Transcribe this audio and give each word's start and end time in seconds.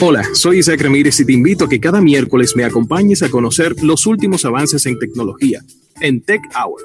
Hola, 0.00 0.24
soy 0.34 0.58
Isaac 0.58 0.80
Ramírez 0.80 1.20
y 1.20 1.26
te 1.26 1.32
invito 1.32 1.64
a 1.64 1.68
que 1.68 1.80
cada 1.80 2.00
miércoles 2.00 2.54
me 2.56 2.64
acompañes 2.64 3.22
a 3.22 3.30
conocer 3.30 3.74
los 3.82 4.06
últimos 4.06 4.44
avances 4.44 4.86
en 4.86 4.98
tecnología 4.98 5.60
en 6.00 6.20
Tech 6.22 6.42
Hour. 6.56 6.82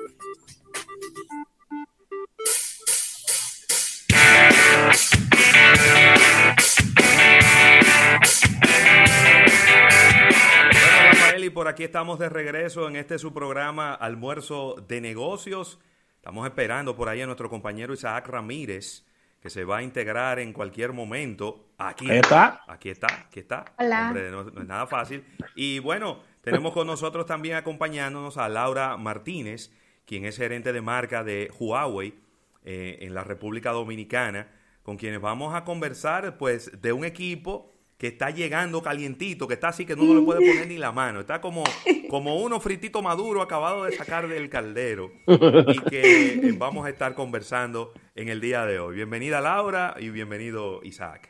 y 11.48 11.50
por 11.50 11.70
aquí 11.70 11.86
estamos 11.86 12.20
de 12.20 12.28
regreso 12.28 12.90
en 12.90 12.98
este 12.98 13.18
su 13.18 13.34
programa 13.34 13.94
Almuerzo 13.94 14.76
de 14.86 15.00
Negocios. 15.00 15.80
Estamos 16.18 16.46
esperando 16.46 16.94
por 16.98 17.08
ahí 17.08 17.22
a 17.22 17.26
nuestro 17.26 17.50
compañero 17.50 17.94
Isaac 17.94 18.28
Ramírez, 18.28 19.06
que 19.42 19.50
se 19.50 19.64
va 19.64 19.78
a 19.78 19.84
integrar 19.84 20.40
en 20.40 20.54
cualquier 20.54 20.94
momento. 20.94 21.70
Aquí 21.78 22.10
está. 22.10 22.62
Aquí 22.68 22.90
está, 22.90 23.08
aquí 23.28 23.40
está. 23.40 23.66
Hola. 23.78 24.08
Hombre, 24.08 24.32
no, 24.32 24.44
no 24.44 24.62
es 24.62 24.68
nada 24.68 24.88
fácil. 24.88 25.24
Y 25.56 25.80
bueno, 25.80 26.20
tenemos 26.42 26.74
con 26.74 26.88
nosotros 26.88 27.26
también 27.26 27.56
acompañándonos 27.56 28.38
a 28.38 28.50
Laura 28.50 28.98
Martínez, 28.98 29.72
quien 30.06 30.26
es 30.26 30.38
gerente 30.38 30.74
de 30.74 30.82
marca 30.82 31.24
de 31.24 31.52
Huawei 31.60 32.16
eh, 32.64 33.00
en 33.02 33.14
la 33.14 33.24
República 33.24 33.72
Dominicana, 33.72 34.48
con 34.82 34.98
quienes 34.98 35.22
vamos 35.22 35.54
a 35.54 35.64
conversar 35.64 36.38
pues 36.38 36.82
de 36.82 36.94
un 36.94 37.06
equipo 37.06 37.77
que 37.98 38.08
está 38.08 38.30
llegando 38.30 38.82
calientito, 38.84 39.48
que 39.48 39.56
está 39.56 39.70
así 39.70 39.86
que 39.86 39.96
no 39.96 40.14
le 40.14 40.22
puede 40.22 40.40
poner 40.48 40.68
ni 40.68 40.78
la 40.78 40.92
mano. 40.92 41.22
Está 41.22 41.42
como, 41.42 41.64
como 42.10 42.38
uno 42.38 42.60
fritito 42.60 43.02
maduro 43.02 43.42
acabado 43.42 43.86
de 43.86 43.94
sacar 43.94 44.28
del 44.28 44.50
caldero 44.50 45.12
y 45.26 45.80
que 45.90 46.34
eh, 46.34 46.56
vamos 46.58 46.86
a 46.86 46.90
estar 46.90 47.16
conversando 47.16 47.94
en 48.16 48.30
el 48.30 48.40
día 48.40 48.66
de 48.66 48.80
hoy. 48.80 48.96
Bienvenida 48.96 49.42
Laura 49.42 49.96
y 50.00 50.10
bienvenido 50.10 50.82
Isaac. 50.84 51.30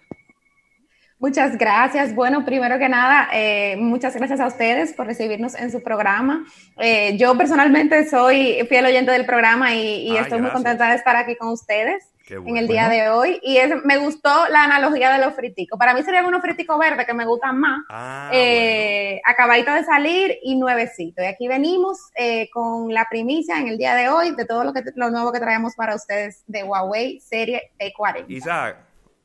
Muchas 1.19 1.57
gracias. 1.57 2.13
Bueno, 2.13 2.45
primero 2.45 2.77
que 2.77 2.89
nada, 2.89 3.29
eh, 3.33 3.75
muchas 3.77 4.15
gracias 4.15 4.39
a 4.39 4.45
ustedes 4.45 4.93
por 4.93 5.07
recibirnos 5.07 5.55
en 5.55 5.71
su 5.71 5.81
programa. 5.81 6.45
Eh, 6.77 7.17
yo 7.17 7.35
personalmente 7.37 8.07
soy 8.07 8.59
fiel 8.67 8.85
oyente 8.85 9.11
del 9.11 9.25
programa 9.25 9.73
y, 9.73 10.09
y 10.09 10.11
Ay, 10.11 10.17
estoy 10.17 10.41
muy 10.41 10.51
contenta 10.51 10.89
de 10.89 10.95
estar 10.95 11.15
aquí 11.15 11.35
con 11.37 11.47
ustedes 11.47 12.03
En 12.35 12.57
el 12.57 12.67
día 12.67 12.89
de 12.89 13.09
hoy. 13.09 13.39
Y 13.41 13.57
es- 13.57 13.83
me 13.85 13.97
gustó 13.97 14.29
la 14.49 14.63
analogía 14.63 15.11
de 15.13 15.23
los 15.23 15.33
friticos. 15.33 15.77
Para 15.79 15.93
mí 15.93 16.03
serían 16.03 16.25
unos 16.25 16.41
friticos 16.41 16.77
verdes 16.77 17.05
que 17.05 17.13
me 17.13 17.25
gustan 17.25 17.57
más. 17.59 17.81
Ah, 17.89 18.29
eh, 18.33 19.21
acabadito 19.25 19.71
de 19.73 19.83
salir 19.83 20.37
y 20.43 20.55
nuevecito. 20.55 21.21
Y 21.21 21.25
aquí 21.25 21.47
venimos 21.47 21.97
eh, 22.15 22.49
con 22.51 22.93
la 22.93 23.07
primicia 23.09 23.59
en 23.59 23.67
el 23.67 23.77
día 23.77 23.95
de 23.95 24.09
hoy 24.09 24.31
de 24.35 24.45
todo 24.45 24.63
lo, 24.63 24.73
que, 24.73 24.83
lo 24.95 25.09
nuevo 25.09 25.31
que 25.31 25.39
traemos 25.39 25.75
para 25.75 25.95
ustedes 25.95 26.43
de 26.47 26.63
Huawei 26.63 27.19
Serie 27.19 27.71
P40. 27.79 28.25
Isaac, 28.27 28.77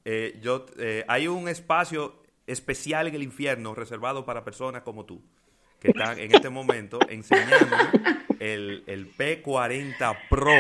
eh, 0.05 0.39
yo, 0.41 0.67
eh, 0.79 1.05
hay 1.09 1.29
un 1.29 1.49
espacio 1.49 2.21
especial 2.47 3.07
en 3.07 3.15
el 3.15 3.23
infierno 3.23 3.75
reservado 3.75 4.25
para 4.25 4.45
personas 4.45 4.83
como 4.83 5.05
tú, 5.05 5.23
que 5.83 5.89
están 5.89 6.17
en 6.19 6.33
este 6.33 6.49
momento 6.49 7.01
enseñando 7.09 7.77
el, 8.39 8.85
el 8.87 9.13
P40 9.17 10.17
Pro. 10.31 10.53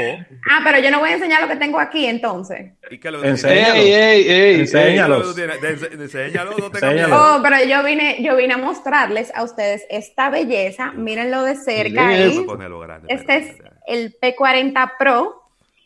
Ah, 0.50 0.60
pero 0.64 0.80
yo 0.80 0.90
no 0.90 0.98
voy 0.98 1.10
a 1.10 1.14
enseñar 1.14 1.40
lo 1.40 1.48
que 1.48 1.56
tengo 1.56 1.78
aquí 1.78 2.06
entonces. 2.06 2.72
¿Y 2.90 2.98
qué 2.98 3.12
lo 3.12 3.22
Enséñalo. 3.22 3.74
Ey, 3.74 3.92
ey, 3.92 4.28
ey, 4.28 4.60
Enséñalo. 4.60 5.22
Enséñalo, 5.30 6.56
no. 6.58 7.36
Oh, 7.36 7.40
pero 7.40 7.64
yo 7.64 7.84
vine, 7.84 8.20
yo 8.20 8.34
vine 8.34 8.54
a 8.54 8.58
mostrarles 8.58 9.32
a 9.34 9.44
ustedes 9.44 9.84
esta 9.90 10.28
belleza. 10.28 10.90
Mírenlo 10.90 11.44
de 11.44 11.54
cerca 11.54 12.08
ahí. 12.08 12.44
grande. 12.44 13.06
Este 13.08 13.36
es 13.36 13.56
el 13.86 14.18
P40 14.18 14.92
Pro. 14.98 15.40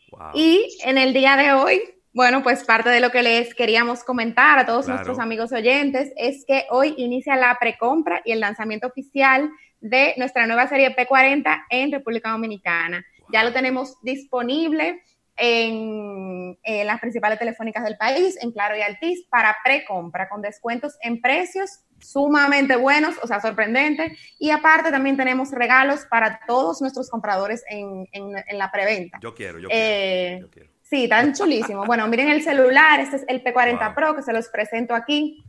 Wow. 0.09 0.31
Y 0.33 0.79
en 0.83 0.97
el 0.97 1.13
día 1.13 1.37
de 1.37 1.53
hoy, 1.53 1.81
bueno, 2.17 2.41
pues 2.41 2.63
parte 2.63 2.89
de 2.89 2.99
lo 2.99 3.11
que 3.11 3.21
les 3.21 3.53
queríamos 3.53 4.03
comentar 4.03 4.57
a 4.57 4.65
todos 4.65 4.85
Claro. 4.85 4.97
nuestros 4.97 5.19
amigos 5.19 5.51
oyentes 5.51 6.11
es 6.17 6.43
que 6.47 6.65
hoy 6.71 6.95
inicia 6.97 7.35
la 7.35 7.55
precompra 7.59 8.21
y 8.25 8.31
el 8.31 8.39
lanzamiento 8.39 8.87
oficial 8.87 9.51
de 9.81 10.15
nuestra 10.17 10.47
nueva 10.47 10.67
serie 10.67 10.95
P40 10.95 11.65
en 11.69 11.91
República 11.91 12.31
Dominicana. 12.31 13.05
Ya 13.31 13.43
lo 13.43 13.53
tenemos 13.53 13.97
disponible 14.01 14.99
en, 15.35 16.57
en 16.63 16.87
las 16.87 16.99
principales 16.99 17.37
telefónicas 17.37 17.83
del 17.83 17.97
país, 17.97 18.35
en 18.41 18.51
Claro 18.51 18.75
y 18.75 18.81
Altis, 18.81 19.25
para 19.29 19.55
precompra, 19.63 20.27
con 20.27 20.41
descuentos 20.41 20.97
en 21.01 21.21
precios 21.21 21.81
sumamente 21.99 22.75
buenos, 22.75 23.15
o 23.21 23.27
sea, 23.27 23.39
sorprendentes. 23.41 24.11
Y 24.39 24.49
aparte 24.49 24.89
también 24.89 25.17
tenemos 25.17 25.51
regalos 25.51 26.05
para 26.09 26.39
todos 26.47 26.81
nuestros 26.81 27.09
compradores 27.11 27.63
en, 27.69 28.07
en- 28.11 28.43
en 28.47 28.57
la 28.57 28.71
preventa. 28.71 29.19
Yo 29.21 29.35
quiero, 29.35 29.59
yo 29.59 29.67
Eh, 29.71 30.37
quiero. 30.39 30.47
Yo 30.47 30.51
quiero. 30.51 30.76
Sí, 30.89 31.07
tan 31.07 31.33
chulísimo. 31.33 31.85
Bueno, 31.85 32.07
miren 32.07 32.29
el 32.29 32.41
celular, 32.41 32.99
este 32.99 33.17
es 33.17 33.25
el 33.27 33.43
P40 33.43 33.85
Wow. 33.87 33.95
Pro 33.95 34.15
que 34.15 34.21
se 34.21 34.31
los 34.33 34.47
presento 34.47 34.95
aquí. 34.95 35.43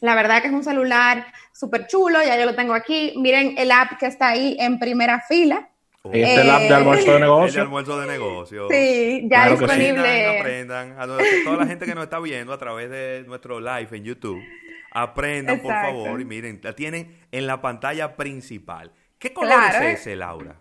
La 0.00 0.14
verdad 0.14 0.42
que 0.42 0.48
es 0.48 0.52
un 0.52 0.64
celular 0.64 1.24
súper 1.52 1.86
chulo, 1.86 2.18
ya 2.22 2.36
yo 2.38 2.44
lo 2.44 2.54
tengo 2.54 2.74
aquí. 2.74 3.14
Miren 3.16 3.54
el 3.56 3.70
app 3.70 3.98
que 3.98 4.06
está 4.06 4.28
ahí 4.30 4.56
en 4.58 4.78
primera 4.78 5.20
fila. 5.20 5.68
Este 6.04 6.34
es 6.34 6.40
el 6.40 6.50
app 6.50 6.60
de 6.62 6.74
almuerzo 6.74 7.04
de 7.04 7.10
El 7.12 7.14
de 7.14 7.20
negocio. 7.20 7.62
almuerzo 7.62 8.00
de 8.00 8.06
negocio. 8.08 8.68
Sí, 8.70 9.20
ya 9.30 9.44
Claro 9.46 9.58
que 9.58 9.68
sí. 9.68 9.74
disponible. 9.80 10.38
Aprendan, 10.40 10.92
aprendan. 10.98 11.00
A 11.00 11.44
toda 11.44 11.56
la 11.58 11.66
gente 11.66 11.86
que 11.86 11.94
nos 11.94 12.04
está 12.04 12.18
viendo 12.18 12.52
a 12.52 12.58
través 12.58 12.90
de 12.90 13.24
nuestro 13.28 13.60
live 13.60 13.88
en 13.92 14.04
YouTube, 14.04 14.42
aprendan 14.90 15.60
por 15.60 15.72
favor 15.72 16.20
y 16.20 16.24
miren, 16.24 16.60
la 16.62 16.74
tienen 16.74 17.20
en 17.30 17.46
la 17.46 17.62
pantalla 17.62 18.16
principal. 18.16 18.90
¿Qué 19.18 19.32
color 19.32 19.52
Claro. 19.54 19.86
es 19.86 20.00
ese, 20.00 20.16
Laura? 20.16 20.56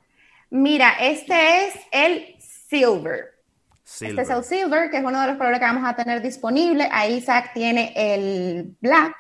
Mira, 0.52 0.92
este 1.00 1.66
es 1.66 1.74
el 1.92 2.36
Silver. 2.40 3.41
Silver. 3.84 4.20
Este 4.20 4.34
es 4.34 4.38
el 4.38 4.44
Silver, 4.44 4.90
que 4.90 4.98
es 4.98 5.04
uno 5.04 5.22
de 5.22 5.28
los 5.28 5.38
colores 5.38 5.60
que 5.60 5.66
vamos 5.66 5.84
a 5.90 5.96
tener 5.96 6.22
disponible. 6.22 6.88
Ahí 6.92 7.16
Isaac 7.16 7.52
tiene 7.54 7.94
el 7.96 8.76
Black. 8.82 9.16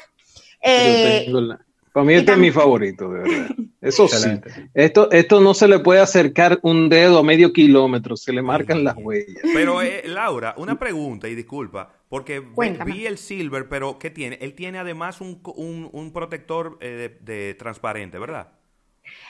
Eh, 0.61 1.25
la- 1.29 1.59
Para 1.93 2.05
mí 2.05 2.13
este 2.13 2.31
es 2.33 2.37
mi 2.37 2.51
favorito, 2.51 3.11
de 3.11 3.19
verdad. 3.21 3.47
Eso 3.81 4.07
sí. 4.07 4.13
Excelente. 4.15 4.69
Esto, 4.75 5.09
esto 5.11 5.41
no 5.41 5.55
se 5.55 5.67
le 5.67 5.79
puede 5.79 5.99
acercar 6.01 6.59
un 6.61 6.87
dedo 6.87 7.17
a 7.17 7.23
medio 7.23 7.51
kilómetro, 7.51 8.15
se 8.15 8.31
le 8.31 8.43
marcan 8.43 8.83
las 8.83 8.95
huellas. 8.95 9.41
Pero 9.53 9.81
eh, 9.81 10.03
Laura, 10.05 10.53
una 10.57 10.77
pregunta 10.77 11.27
y 11.27 11.33
disculpa, 11.33 11.91
porque 12.07 12.41
vi- 12.41 12.53
Cuéntame. 12.53 12.91
vi 12.93 13.07
el 13.07 13.17
Silver, 13.17 13.67
pero 13.67 13.97
¿qué 13.97 14.11
tiene? 14.11 14.37
Él 14.39 14.53
tiene 14.53 14.77
además 14.77 15.19
un, 15.19 15.41
un, 15.55 15.89
un 15.91 16.13
protector 16.13 16.77
eh, 16.79 17.19
de, 17.23 17.33
de 17.33 17.55
transparente, 17.55 18.19
¿verdad? 18.19 18.49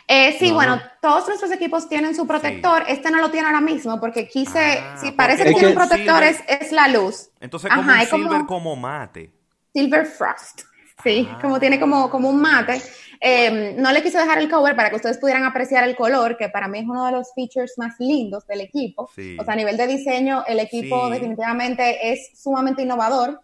Eh, 0.07 0.35
sí, 0.39 0.49
No. 0.49 0.55
bueno, 0.55 0.81
todos 1.01 1.27
nuestros 1.27 1.51
equipos 1.51 1.87
tienen 1.87 2.15
su 2.15 2.27
protector. 2.27 2.83
Este 2.87 3.09
no 3.11 3.19
lo 3.19 3.31
tiene 3.31 3.47
ahora 3.47 3.61
mismo 3.61 3.99
porque 3.99 4.27
quise, 4.27 4.79
Ah, 4.79 4.97
si 4.99 5.11
parece 5.11 5.43
que 5.45 5.53
tiene 5.53 5.69
un 5.69 5.75
protector, 5.75 6.21
Silver- 6.23 6.45
es, 6.49 6.61
es 6.67 6.71
la 6.71 6.87
luz. 6.87 7.29
Entonces, 7.39 7.71
Ajá, 7.71 7.79
como 7.81 7.91
un 7.93 7.99
es 7.99 8.09
como- 8.09 8.23
Silver 8.23 8.45
como 8.45 8.75
mate. 8.75 9.31
Silver 9.73 10.05
Frost. 10.05 10.61
Sí, 11.03 11.27
Ah. 11.31 11.39
como 11.41 11.59
tiene 11.59 11.79
como, 11.79 12.11
como 12.11 12.29
un 12.29 12.39
mate. 12.39 12.79
Eh, 13.19 13.73
no 13.77 13.91
le 13.91 14.03
quise 14.03 14.19
dejar 14.19 14.37
el 14.37 14.49
cover 14.51 14.75
para 14.75 14.91
que 14.91 14.97
ustedes 14.97 15.17
pudieran 15.17 15.43
apreciar 15.45 15.83
el 15.83 15.95
color, 15.95 16.37
que 16.37 16.49
para 16.49 16.67
mí 16.67 16.77
es 16.79 16.85
uno 16.85 17.05
de 17.07 17.11
los 17.11 17.33
features 17.33 17.73
más 17.77 17.95
lindos 17.99 18.45
del 18.45 18.61
equipo. 18.61 19.09
Sí. 19.15 19.35
O 19.39 19.43
sea, 19.43 19.53
a 19.53 19.57
nivel 19.57 19.77
de 19.77 19.87
diseño, 19.87 20.43
el 20.47 20.59
equipo 20.59 21.07
Sí. 21.07 21.13
definitivamente 21.13 22.11
es 22.11 22.31
sumamente 22.39 22.83
innovador. 22.83 23.39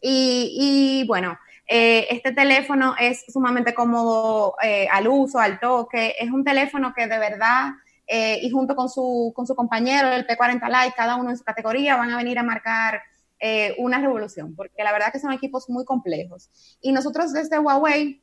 Y, 0.00 1.00
y, 1.02 1.06
bueno, 1.08 1.36
eh, 1.72 2.08
este 2.10 2.32
teléfono 2.32 2.96
es 2.98 3.24
sumamente 3.28 3.72
cómodo 3.72 4.56
eh, 4.60 4.88
al 4.90 5.06
uso, 5.06 5.38
al 5.38 5.60
toque. 5.60 6.16
Es 6.18 6.28
un 6.28 6.42
teléfono 6.42 6.92
que 6.92 7.06
de 7.06 7.16
verdad, 7.16 7.68
eh, 8.08 8.40
y 8.42 8.50
junto 8.50 8.74
con 8.74 8.88
su, 8.88 9.32
con 9.36 9.46
su 9.46 9.54
compañero, 9.54 10.08
el 10.08 10.26
P40 10.26 10.66
Lite, 10.66 10.96
cada 10.96 11.14
uno 11.14 11.30
en 11.30 11.38
su 11.38 11.44
categoría, 11.44 11.96
van 11.96 12.10
a 12.10 12.16
venir 12.16 12.40
a 12.40 12.42
marcar 12.42 13.00
eh, 13.38 13.76
una 13.78 14.00
revolución, 14.00 14.56
porque 14.56 14.82
la 14.82 14.90
verdad 14.90 15.12
que 15.12 15.20
son 15.20 15.32
equipos 15.32 15.70
muy 15.70 15.84
complejos. 15.84 16.50
Y 16.80 16.90
nosotros 16.90 17.32
desde 17.32 17.60
Huawei 17.60 18.20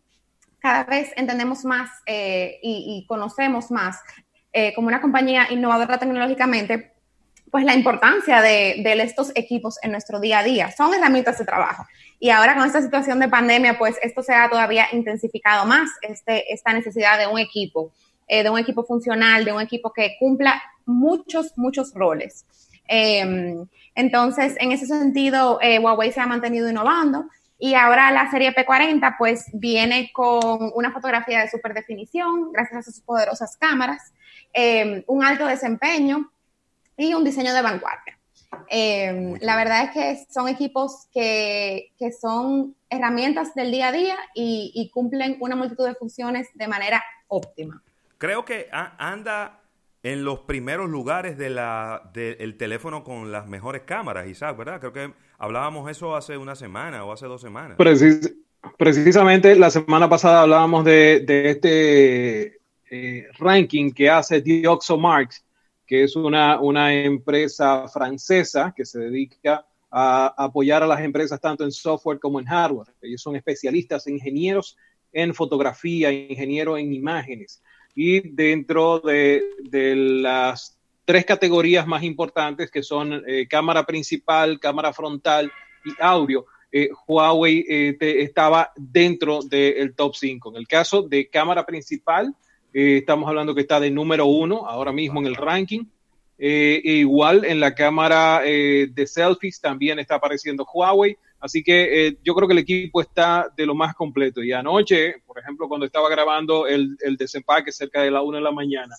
cada 0.59 0.83
vez 0.83 1.11
entendemos 1.15 1.63
más 1.63 1.89
y, 2.05 2.59
y 2.61 3.05
conocemos 3.07 3.71
más 3.71 4.01
eh, 4.59 4.73
como 4.73 4.87
una 4.87 5.01
compañía 5.01 5.45
innovadora 5.51 5.99
tecnológicamente, 5.99 6.96
pues 7.51 7.63
la 7.65 7.73
importancia 7.73 8.41
de, 8.41 8.81
estos 9.01 9.31
equipos 9.35 9.77
en 9.81 9.91
nuestro 9.91 10.19
día 10.19 10.39
a 10.39 10.43
día. 10.43 10.71
Son 10.71 10.93
herramientas 10.93 11.37
de 11.37 11.45
trabajo. 11.45 11.85
Y 12.19 12.29
ahora 12.29 12.55
con 12.55 12.65
esta 12.65 12.81
situación 12.81 13.19
de 13.19 13.27
pandemia, 13.27 13.77
pues 13.77 13.95
esto 14.01 14.23
se 14.23 14.33
ha 14.33 14.49
todavía 14.49 14.87
intensificado 14.91 15.65
más, 15.65 15.89
este, 16.01 16.51
esta 16.53 16.73
necesidad 16.73 17.17
de 17.17 17.27
un 17.27 17.39
equipo, 17.39 17.91
eh, 18.27 18.43
de 18.43 18.49
un 18.49 18.59
equipo 18.59 18.83
funcional, 18.83 19.45
de 19.45 19.53
un 19.53 19.61
equipo 19.61 19.93
que 19.93 20.15
cumpla 20.19 20.61
muchos, 20.85 21.53
muchos 21.57 21.93
roles. 21.93 22.45
Eh, 22.87 23.55
entonces, 23.95 24.55
en 24.59 24.71
ese 24.71 24.85
sentido, 24.85 25.59
eh, 25.61 25.79
Huawei 25.79 26.11
se 26.11 26.21
ha 26.21 26.27
mantenido 26.27 26.69
innovando 26.69 27.25
y 27.59 27.73
ahora 27.73 28.11
la 28.11 28.29
serie 28.29 28.53
P40 28.53 29.15
pues 29.17 29.45
viene 29.53 30.11
con 30.13 30.71
una 30.75 30.91
fotografía 30.91 31.41
de 31.41 31.49
super 31.49 31.73
definición 31.73 32.51
gracias 32.51 32.77
a 32.87 32.91
sus 32.91 33.01
poderosas 33.01 33.57
cámaras, 33.57 34.13
eh, 34.53 35.03
un 35.07 35.23
alto 35.23 35.47
desempeño 35.47 36.31
y 36.97 37.13
un 37.13 37.23
diseño 37.23 37.53
de 37.53 37.61
vanguardia. 37.61 38.19
Eh, 38.69 39.33
la 39.41 39.55
verdad 39.55 39.83
es 39.85 39.91
que 39.91 40.25
son 40.33 40.47
equipos 40.47 41.07
que, 41.13 41.91
que 41.97 42.11
son 42.11 42.75
herramientas 42.89 43.53
del 43.55 43.71
día 43.71 43.89
a 43.89 43.91
día 43.91 44.15
y, 44.33 44.71
y 44.73 44.89
cumplen 44.89 45.37
una 45.39 45.55
multitud 45.55 45.85
de 45.85 45.95
funciones 45.95 46.47
de 46.53 46.67
manera 46.67 47.03
óptima. 47.27 47.81
Creo 48.17 48.45
que 48.45 48.67
a- 48.71 48.95
anda 49.11 49.61
en 50.03 50.23
los 50.23 50.39
primeros 50.39 50.89
lugares 50.89 51.37
de 51.37 51.49
la 51.49 52.09
del 52.13 52.55
teléfono 52.57 53.03
con 53.03 53.31
las 53.31 53.47
mejores 53.47 53.81
cámaras, 53.83 54.27
Isaac, 54.27 54.57
¿verdad? 54.57 54.79
Creo 54.79 54.93
que 54.93 55.13
Hablábamos 55.39 55.89
eso 55.91 56.15
hace 56.15 56.35
una 56.35 56.55
semana 56.55 57.05
o 57.05 57.11
hace 57.13 57.27
dos 57.27 57.41
semanas. 57.41 57.77
precisamente 58.77 59.55
la 59.55 59.69
semana 59.69 60.09
pasada 60.09 60.41
hablábamos 60.41 60.83
de, 60.83 61.23
este 61.51 62.59
eh, 62.89 63.27
ranking 63.37 63.91
que 63.91 64.09
hace 64.09 64.41
Dioxomarks, 64.41 65.43
que 65.87 66.03
es 66.03 66.15
una, 66.15 66.59
una 66.59 66.93
empresa 66.93 67.87
francesa 67.87 68.73
que 68.75 68.85
se 68.85 68.99
dedica 68.99 69.65
a 69.89 70.33
apoyar 70.37 70.83
a 70.83 70.87
las 70.87 70.99
empresas 70.99 71.39
tanto 71.39 71.63
en 71.63 71.71
software 71.71 72.19
como 72.19 72.39
en 72.39 72.45
hardware. 72.45 72.93
Ellos 73.01 73.21
son 73.21 73.37
especialistas, 73.37 74.05
ingenieros 74.07 74.77
en 75.13 75.33
fotografía, 75.33 76.11
ingenieros 76.11 76.79
en 76.79 76.93
imágenes. 76.93 77.63
Y 77.95 78.19
dentro 78.29 78.99
de, 78.99 79.41
las 79.71 80.77
tres 81.05 81.25
categorías 81.25 81.87
más 81.87 82.03
importantes, 82.03 82.69
que 82.69 82.83
son 82.83 83.23
eh, 83.25 83.47
cámara 83.47 83.85
principal, 83.85 84.59
cámara 84.59 84.91
frontal 84.91 85.51
y 85.85 85.91
audio, 85.99 86.45
eh, 86.71 86.89
Huawei 87.07 87.65
eh, 87.67 87.97
estaba 87.99 88.71
dentro 88.75 89.39
del 89.41 89.95
top 89.95 90.15
5. 90.15 90.49
En 90.49 90.55
el 90.57 90.67
caso 90.67 91.01
de 91.01 91.29
cámara 91.29 91.65
principal, 91.65 92.35
estamos 92.73 93.27
hablando 93.27 93.55
que 93.55 93.61
está 93.61 93.79
de 93.79 93.91
número 93.91 94.25
uno 94.25 94.67
ahora 94.67 94.91
mismo 94.91 95.19
en 95.19 95.27
el 95.27 95.35
ranking. 95.35 95.85
Eh, 96.39 96.81
igual 96.83 97.45
en 97.45 97.59
la 97.59 97.73
cámara 97.73 98.41
eh, 98.45 98.87
de 98.93 99.07
selfies 99.07 99.59
también 99.59 99.99
está 99.99 100.15
apareciendo 100.15 100.67
Huawei. 100.71 101.17
Así 101.39 101.63
que 101.63 102.07
eh, 102.07 102.17
yo 102.23 102.33
creo 102.35 102.47
que 102.47 102.53
el 102.53 102.59
equipo 102.59 103.01
está 103.01 103.47
de 103.55 103.65
lo 103.65 103.75
más 103.75 103.95
completo. 103.95 104.43
Y 104.43 104.51
anoche, 104.51 105.15
por 105.25 105.39
ejemplo, 105.39 105.67
cuando 105.67 105.85
estaba 105.85 106.09
grabando 106.09 106.67
el, 106.67 106.97
el 107.01 107.15
desempaque 107.15 107.71
cerca 107.71 108.01
de 108.01 108.11
la 108.11 108.21
una 108.21 108.37
de 108.37 108.43
la 108.43 108.51
mañana, 108.51 108.95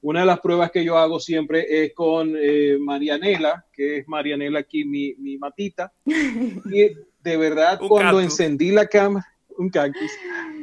una 0.00 0.20
de 0.20 0.26
las 0.26 0.40
pruebas 0.40 0.70
que 0.70 0.84
yo 0.84 0.98
hago 0.98 1.20
siempre 1.20 1.84
es 1.84 1.94
con 1.94 2.34
Marianela, 2.80 3.66
que 3.72 3.98
es 3.98 4.08
Marianela 4.08 4.58
aquí, 4.58 4.84
mi, 4.84 5.14
mi 5.14 5.38
matita. 5.38 5.92
Y 6.04 6.90
de 7.22 7.36
verdad, 7.36 7.78
cuando 7.88 8.20
encendí 8.20 8.72
la 8.72 8.86
cámara, 8.86 9.26
un 9.56 9.70
cactus, 9.70 10.10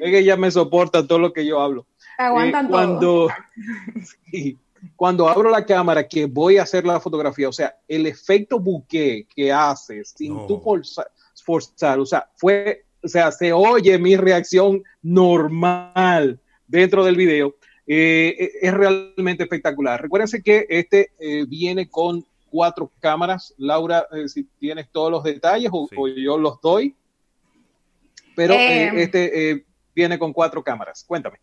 es 0.02 0.12
que 0.12 0.20
ella 0.20 0.36
me 0.36 0.52
soporta 0.52 1.08
todo 1.08 1.20
lo 1.20 1.32
que 1.32 1.46
yo 1.46 1.62
hablo. 1.62 1.86
Aguantan 2.20 2.68
cuando, 2.68 3.30
todo. 4.32 4.60
cuando 4.98 5.30
abro 5.30 5.50
la 5.50 5.66
cámara 5.66 6.06
que 6.06 6.26
voy 6.26 6.58
a 6.58 6.64
hacer 6.64 6.86
la 6.86 7.00
fotografía, 7.00 7.48
o 7.48 7.54
sea, 7.54 7.78
el 7.88 8.06
efecto 8.08 8.60
bouquet 8.60 9.26
que 9.34 9.54
hace 9.54 10.04
sin 10.04 10.46
tú 10.46 10.62
forzar, 10.62 11.98
o 11.98 12.06
sea, 12.06 12.30
fue, 12.36 12.84
o 13.02 13.08
sea, 13.08 13.32
se 13.32 13.54
oye 13.54 13.98
mi 13.98 14.18
reacción 14.18 14.84
normal 15.02 16.42
dentro 16.68 17.06
del 17.06 17.16
video, 17.16 17.56
eh, 17.88 18.36
eh, 18.38 18.52
es 18.64 18.74
realmente 18.74 19.44
espectacular. 19.44 20.02
Recuérdense 20.02 20.44
que 20.44 20.66
este 20.68 21.14
eh, 21.20 21.46
viene 21.48 21.90
con 21.90 22.26
cuatro 22.50 22.92
cámaras. 23.00 23.54
Laura, 23.58 24.06
si 24.28 24.44
tienes 24.60 24.90
todos 24.92 25.10
los 25.10 25.24
detalles 25.24 25.70
o, 25.72 25.88
o 25.96 26.08
yo 26.10 26.38
los 26.38 26.60
doy, 26.60 26.94
pero 28.36 28.56
este 28.56 29.66
viene 29.96 30.20
con 30.20 30.34
cuatro 30.34 30.62
cámaras. 30.62 31.06
Cuéntame. 31.08 31.40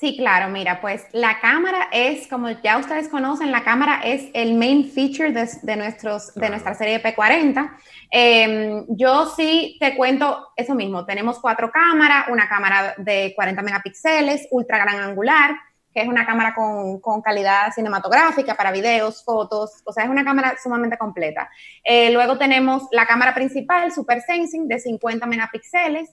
Sí, 0.00 0.16
claro, 0.16 0.48
mira, 0.48 0.80
pues 0.80 1.04
la 1.12 1.40
cámara 1.40 1.88
es, 1.92 2.26
como 2.26 2.48
ya 2.48 2.78
ustedes 2.78 3.10
conocen, 3.10 3.52
la 3.52 3.64
cámara 3.64 4.00
es 4.02 4.30
el 4.32 4.54
main 4.54 4.90
feature 4.90 5.30
de, 5.30 5.76
nuestros, 5.76 6.34
de 6.34 6.48
nuestra 6.48 6.72
serie 6.72 7.02
P40. 7.02 7.70
Em, 8.10 8.86
yo 8.88 9.26
sí 9.36 9.76
te 9.78 9.94
cuento 9.98 10.52
eso 10.56 10.74
mismo, 10.74 11.04
tenemos 11.04 11.38
cuatro 11.38 11.70
cámaras, 11.70 12.28
una 12.30 12.48
cámara 12.48 12.94
de 12.96 13.34
40 13.36 13.60
megapíxeles, 13.60 14.48
ultra 14.52 14.78
gran 14.78 15.00
angular, 15.00 15.54
que 15.92 16.00
es 16.00 16.08
una 16.08 16.24
cámara 16.24 16.54
con, 16.54 17.20
calidad 17.20 17.70
cinematográfica 17.74 18.54
para 18.54 18.72
videos, 18.72 19.22
fotos, 19.22 19.82
o 19.84 19.92
sea, 19.92 20.04
es 20.04 20.10
una 20.10 20.24
cámara 20.24 20.56
sumamente 20.62 20.96
completa. 20.96 21.50
Eh, 21.84 22.10
luego 22.10 22.38
tenemos 22.38 22.84
la 22.90 23.04
cámara 23.04 23.34
principal, 23.34 23.92
Super 23.92 24.22
Sensing, 24.22 24.66
de 24.66 24.80
50 24.80 25.26
megapíxeles, 25.26 26.08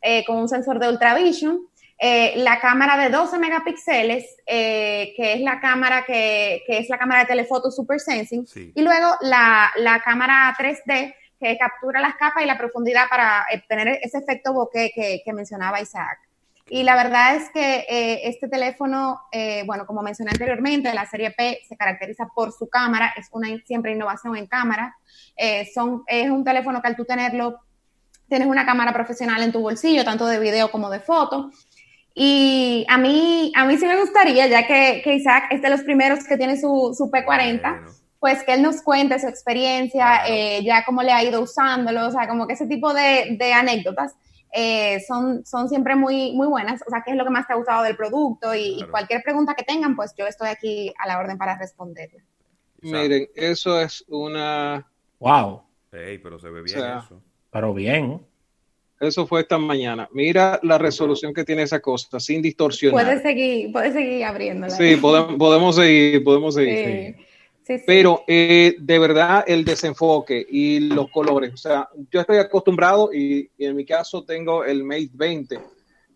eh, 0.00 0.24
con 0.24 0.36
un 0.36 0.48
sensor 0.48 0.78
de 0.78 0.88
ultravision. 0.88 1.71
Eh, 2.04 2.32
la 2.38 2.58
cámara 2.58 2.96
de 2.96 3.10
12 3.10 3.38
megapíxeles, 3.38 4.24
eh, 4.44 5.14
que 5.16 5.34
es 5.34 5.40
la 5.40 5.60
cámara 5.60 6.04
que, 6.04 6.64
es 6.66 6.88
la 6.88 6.98
cámara 6.98 7.20
de 7.20 7.26
telefoto 7.26 7.70
Super 7.70 8.00
Sensing, 8.00 8.44
y 8.74 8.82
luego 8.82 9.06
la, 9.20 9.70
cámara 10.04 10.52
3D 10.58 11.14
que 11.38 11.56
captura 11.56 12.00
las 12.00 12.16
capas 12.16 12.42
y 12.42 12.46
la 12.46 12.58
profundidad 12.58 13.08
para 13.08 13.46
obtener 13.54 14.00
ese 14.02 14.18
efecto 14.18 14.52
bokeh 14.52 14.90
que, 14.92 15.32
mencionaba 15.32 15.80
Isaac. 15.80 16.18
Y 16.68 16.82
la 16.82 16.96
verdad 16.96 17.36
es 17.36 17.50
que 17.50 17.86
eh, 17.88 18.22
este 18.24 18.48
teléfono, 18.48 19.20
bueno, 19.64 19.86
como 19.86 20.02
mencioné 20.02 20.32
anteriormente, 20.32 20.92
la 20.92 21.06
serie 21.06 21.30
P 21.30 21.60
se 21.68 21.76
caracteriza 21.76 22.26
por 22.34 22.50
su 22.50 22.68
cámara, 22.68 23.14
es 23.16 23.28
una 23.30 23.46
siempre 23.64 23.92
innovación 23.92 24.36
en 24.36 24.48
cámara. 24.48 24.96
son, 25.72 26.02
es 26.08 26.28
un 26.28 26.42
teléfono 26.42 26.82
que 26.82 26.88
al 26.88 26.96
tú 26.96 27.04
tenerlo, 27.04 27.60
tienes 28.28 28.48
una 28.48 28.66
cámara 28.66 28.92
profesional 28.92 29.40
en 29.42 29.52
tu 29.52 29.60
bolsillo, 29.60 30.04
tanto 30.04 30.26
de 30.26 30.40
video 30.40 30.68
como 30.72 30.90
de 30.90 30.98
foto. 30.98 31.52
Y 32.14 32.84
a 32.88 32.98
mí, 32.98 33.52
a 33.56 33.64
mí 33.64 33.78
sí 33.78 33.86
me 33.86 33.98
gustaría, 33.98 34.46
ya 34.46 34.66
que, 34.66 35.02
Isaac 35.14 35.44
es 35.50 35.62
de 35.62 35.70
los 35.70 35.82
primeros 35.82 36.24
que 36.24 36.36
tiene 36.36 36.60
su, 36.60 36.94
su 36.96 37.10
P40, 37.10 37.84
pues 38.20 38.44
que 38.44 38.54
él 38.54 38.62
nos 38.62 38.82
cuente 38.82 39.18
su 39.18 39.26
experiencia, 39.26 40.26
eh, 40.28 40.62
ya 40.62 40.84
cómo 40.84 41.02
le 41.02 41.10
ha 41.10 41.24
ido 41.24 41.40
usándolo, 41.40 42.06
o 42.06 42.10
sea, 42.10 42.28
como 42.28 42.46
que 42.46 42.52
ese 42.52 42.66
tipo 42.66 42.92
de, 42.92 43.52
anécdotas 43.54 44.14
eh, 44.52 45.00
son, 45.08 45.44
son 45.46 45.68
siempre 45.68 45.96
muy, 45.96 46.32
muy 46.34 46.46
buenas, 46.46 46.82
o 46.86 46.90
sea, 46.90 47.02
qué 47.02 47.12
es 47.12 47.16
lo 47.16 47.24
que 47.24 47.30
más 47.30 47.46
te 47.46 47.54
ha 47.54 47.56
gustado 47.56 47.82
del 47.82 47.96
producto 47.96 48.54
y, 48.54 48.84
cualquier 48.90 49.22
pregunta 49.22 49.54
que 49.54 49.64
tengan, 49.64 49.96
pues 49.96 50.14
yo 50.16 50.26
estoy 50.26 50.48
aquí 50.48 50.92
a 50.98 51.08
la 51.08 51.18
orden 51.18 51.38
para 51.38 51.56
responderla. 51.56 52.22
Miren, 52.82 53.28
eso 53.34 53.80
es 53.80 54.04
una... 54.08 54.86
Wow. 55.18 55.62
pero 55.90 56.38
se 56.38 56.50
ve 56.50 56.62
bien 56.62 56.78
eso. 56.78 57.22
Pero 57.50 57.72
bien. 57.72 58.26
Eso 59.02 59.26
fue 59.26 59.40
esta 59.40 59.58
mañana. 59.58 60.08
Mira 60.12 60.60
la 60.62 60.78
resolución 60.78 61.34
que 61.34 61.42
tiene 61.42 61.62
esa 61.62 61.80
cosa, 61.80 62.20
sin 62.20 62.40
distorsionar. 62.40 63.04
Puedes 63.04 63.22
seguir, 63.22 63.72
puedes 63.72 63.94
seguir 63.94 64.24
abriéndola. 64.24 64.70
Sí, 64.72 64.94
podemos, 64.94 65.74
seguir, 65.74 66.22
podemos 66.22 66.54
seguir. 66.54 67.16
Pero 67.84 68.22
eh, 68.28 68.76
de 68.78 68.98
verdad 69.00 69.42
el 69.44 69.64
desenfoque 69.64 70.46
y 70.48 70.78
los 70.78 71.10
colores, 71.10 71.52
o 71.52 71.56
sea, 71.56 71.88
yo 72.12 72.20
estoy 72.20 72.36
acostumbrado 72.36 73.12
y, 73.12 73.50
en 73.58 73.74
mi 73.74 73.84
caso 73.84 74.22
tengo 74.22 74.64
el 74.64 74.84
Mate 74.84 75.10
20 75.12 75.60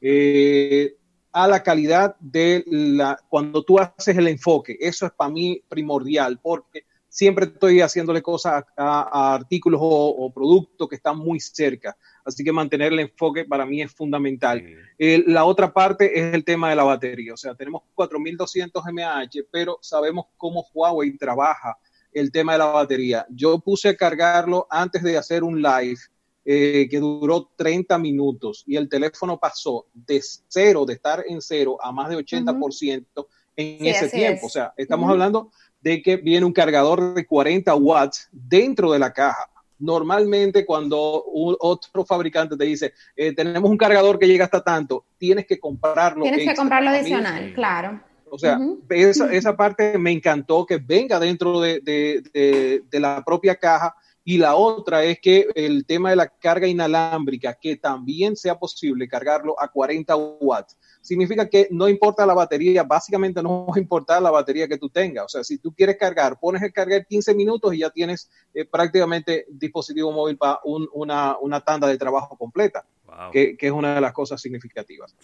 eh, 0.00 0.94
a 1.32 1.48
la 1.48 1.64
calidad 1.64 2.14
de 2.20 2.62
la, 2.66 3.18
cuando 3.28 3.64
tú 3.64 3.80
haces 3.80 4.16
el 4.16 4.28
enfoque, 4.28 4.76
eso 4.78 5.06
es 5.06 5.12
para 5.12 5.30
mí 5.30 5.60
primordial 5.68 6.38
porque 6.40 6.84
siempre 7.16 7.46
estoy 7.46 7.80
haciéndole 7.80 8.20
cosas 8.20 8.62
a, 8.76 9.34
artículos 9.34 9.80
o 9.82 10.30
productos 10.34 10.86
que 10.86 10.96
están 10.96 11.16
muy 11.16 11.40
cerca. 11.40 11.96
Así 12.26 12.44
que 12.44 12.52
mantener 12.52 12.92
el 12.92 13.00
enfoque 13.00 13.46
para 13.46 13.64
mí 13.64 13.80
es 13.80 13.90
fundamental. 13.90 14.62
la 14.98 15.44
otra 15.46 15.72
parte 15.72 16.18
es 16.18 16.34
el 16.34 16.44
tema 16.44 16.68
de 16.68 16.76
la 16.76 16.82
batería. 16.82 17.32
O 17.32 17.36
sea, 17.38 17.54
tenemos 17.54 17.84
4200 17.94 18.84
mAh, 18.92 19.30
pero 19.50 19.78
sabemos 19.80 20.26
cómo 20.36 20.66
Huawei 20.74 21.16
trabaja 21.16 21.78
el 22.12 22.30
tema 22.30 22.52
de 22.52 22.58
la 22.58 22.66
batería. 22.66 23.26
Yo 23.30 23.60
puse 23.60 23.88
a 23.88 23.96
cargarlo 23.96 24.66
antes 24.68 25.02
de 25.02 25.16
hacer 25.16 25.42
un 25.42 25.62
live 25.62 26.00
eh, 26.44 26.86
que 26.90 26.98
duró 26.98 27.50
30 27.56 27.96
minutos 27.98 28.62
y 28.66 28.76
el 28.76 28.90
teléfono 28.90 29.38
pasó 29.38 29.86
de 29.94 30.20
cero, 30.48 30.84
de 30.84 30.94
estar 30.94 31.24
en 31.26 31.40
cero, 31.40 31.78
a 31.80 31.92
más 31.92 32.10
de 32.10 32.18
80% 32.18 33.26
en 33.56 33.86
ese 33.86 34.08
tiempo. 34.10 34.46
O 34.46 34.50
sea, 34.50 34.74
estamos 34.76 35.08
hablando 35.08 35.50
de 35.86 36.02
que 36.02 36.16
viene 36.16 36.44
un 36.44 36.52
cargador 36.52 37.14
de 37.14 37.24
40 37.24 37.72
watts 37.76 38.28
dentro 38.32 38.90
de 38.90 38.98
la 38.98 39.12
caja 39.12 39.48
normalmente 39.78 40.66
cuando 40.66 41.22
otro 41.60 42.04
fabricante 42.04 42.56
te 42.56 42.64
dice, 42.64 42.94
eh, 43.14 43.32
tenemos 43.34 43.70
un 43.70 43.76
cargador 43.76 44.18
que 44.18 44.26
llega 44.26 44.46
hasta 44.46 44.64
tanto, 44.64 45.04
tienes 45.18 45.46
que 45.46 45.60
comprarlo. 45.60 46.22
Tienes 46.22 46.48
que 46.48 46.54
comprarlo 46.56 46.90
adicional, 46.90 47.52
claro. 47.54 48.00
O 48.30 48.38
sea, 48.38 48.58
esa, 48.88 49.32
esa, 49.32 49.56
parte 49.56 49.96
me 49.98 50.10
encantó 50.10 50.66
que 50.66 50.78
venga 50.78 51.20
dentro 51.20 51.60
de, 51.60 51.80
de, 51.80 52.82
de, 52.90 53.00
la 53.00 53.22
propia 53.24 53.54
caja. 53.54 53.94
Y 54.28 54.38
la 54.38 54.56
otra 54.56 55.04
es 55.04 55.20
que 55.20 55.46
el 55.54 55.86
tema 55.86 56.10
de 56.10 56.16
la 56.16 56.26
carga 56.26 56.66
inalámbrica, 56.66 57.54
que 57.54 57.76
también 57.76 58.34
sea 58.34 58.58
posible 58.58 59.06
cargarlo 59.06 59.54
a 59.56 59.68
40 59.68 60.16
watts 60.16 60.76
significa 61.00 61.48
que 61.48 61.68
no 61.70 61.88
importa 61.88 62.26
la 62.26 62.34
batería, 62.34 62.82
básicamente 62.82 63.40
no 63.40 63.66
va 63.66 63.74
a 63.76 63.78
importar 63.78 64.20
la 64.20 64.32
batería 64.32 64.66
que 64.66 64.78
tú 64.78 64.88
tengas. 64.88 65.26
O 65.26 65.28
sea, 65.28 65.44
si 65.44 65.58
tú 65.58 65.72
quieres 65.72 65.96
cargar, 65.96 66.40
pones 66.40 66.60
el 66.62 66.72
cargar 66.72 67.06
15 67.06 67.36
minutos 67.36 67.72
y 67.72 67.78
ya 67.78 67.90
tienes 67.90 68.28
eh, 68.52 68.64
prácticamente 68.64 69.46
dispositivo 69.48 70.10
móvil 70.10 70.36
para 70.36 70.58
una, 70.64 71.38
una, 71.38 71.60
tanda 71.60 71.86
de 71.86 71.96
trabajo 71.96 72.36
completa, 72.36 72.84
que, 73.30 73.56
es 73.56 73.70
una 73.70 73.94
de 73.94 74.00
las 74.00 74.12
cosas 74.12 74.42
significativas. 74.42 75.14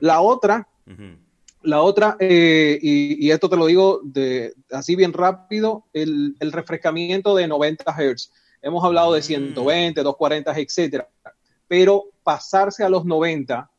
La 0.00 0.20
otra, 0.20 0.68
la 1.62 1.80
otra, 1.80 2.18
eh, 2.20 2.78
y, 2.82 3.30
esto 3.30 3.48
te 3.48 3.56
lo 3.56 3.64
digo 3.64 4.00
de, 4.04 4.52
así 4.70 4.96
bien 4.96 5.14
rápido, 5.14 5.86
el, 5.94 6.36
refrescamiento 6.40 7.34
de 7.34 7.48
90 7.48 7.84
Hz. 7.90 8.32
Hemos 8.62 8.84
hablado 8.84 9.14
de 9.14 9.22
120, 9.22 10.02
240, 10.02 10.52
etcétera, 10.58 11.08
pero 11.66 12.04
pasarse 12.22 12.84
a 12.84 12.88
los 12.88 13.04
90 13.04 13.70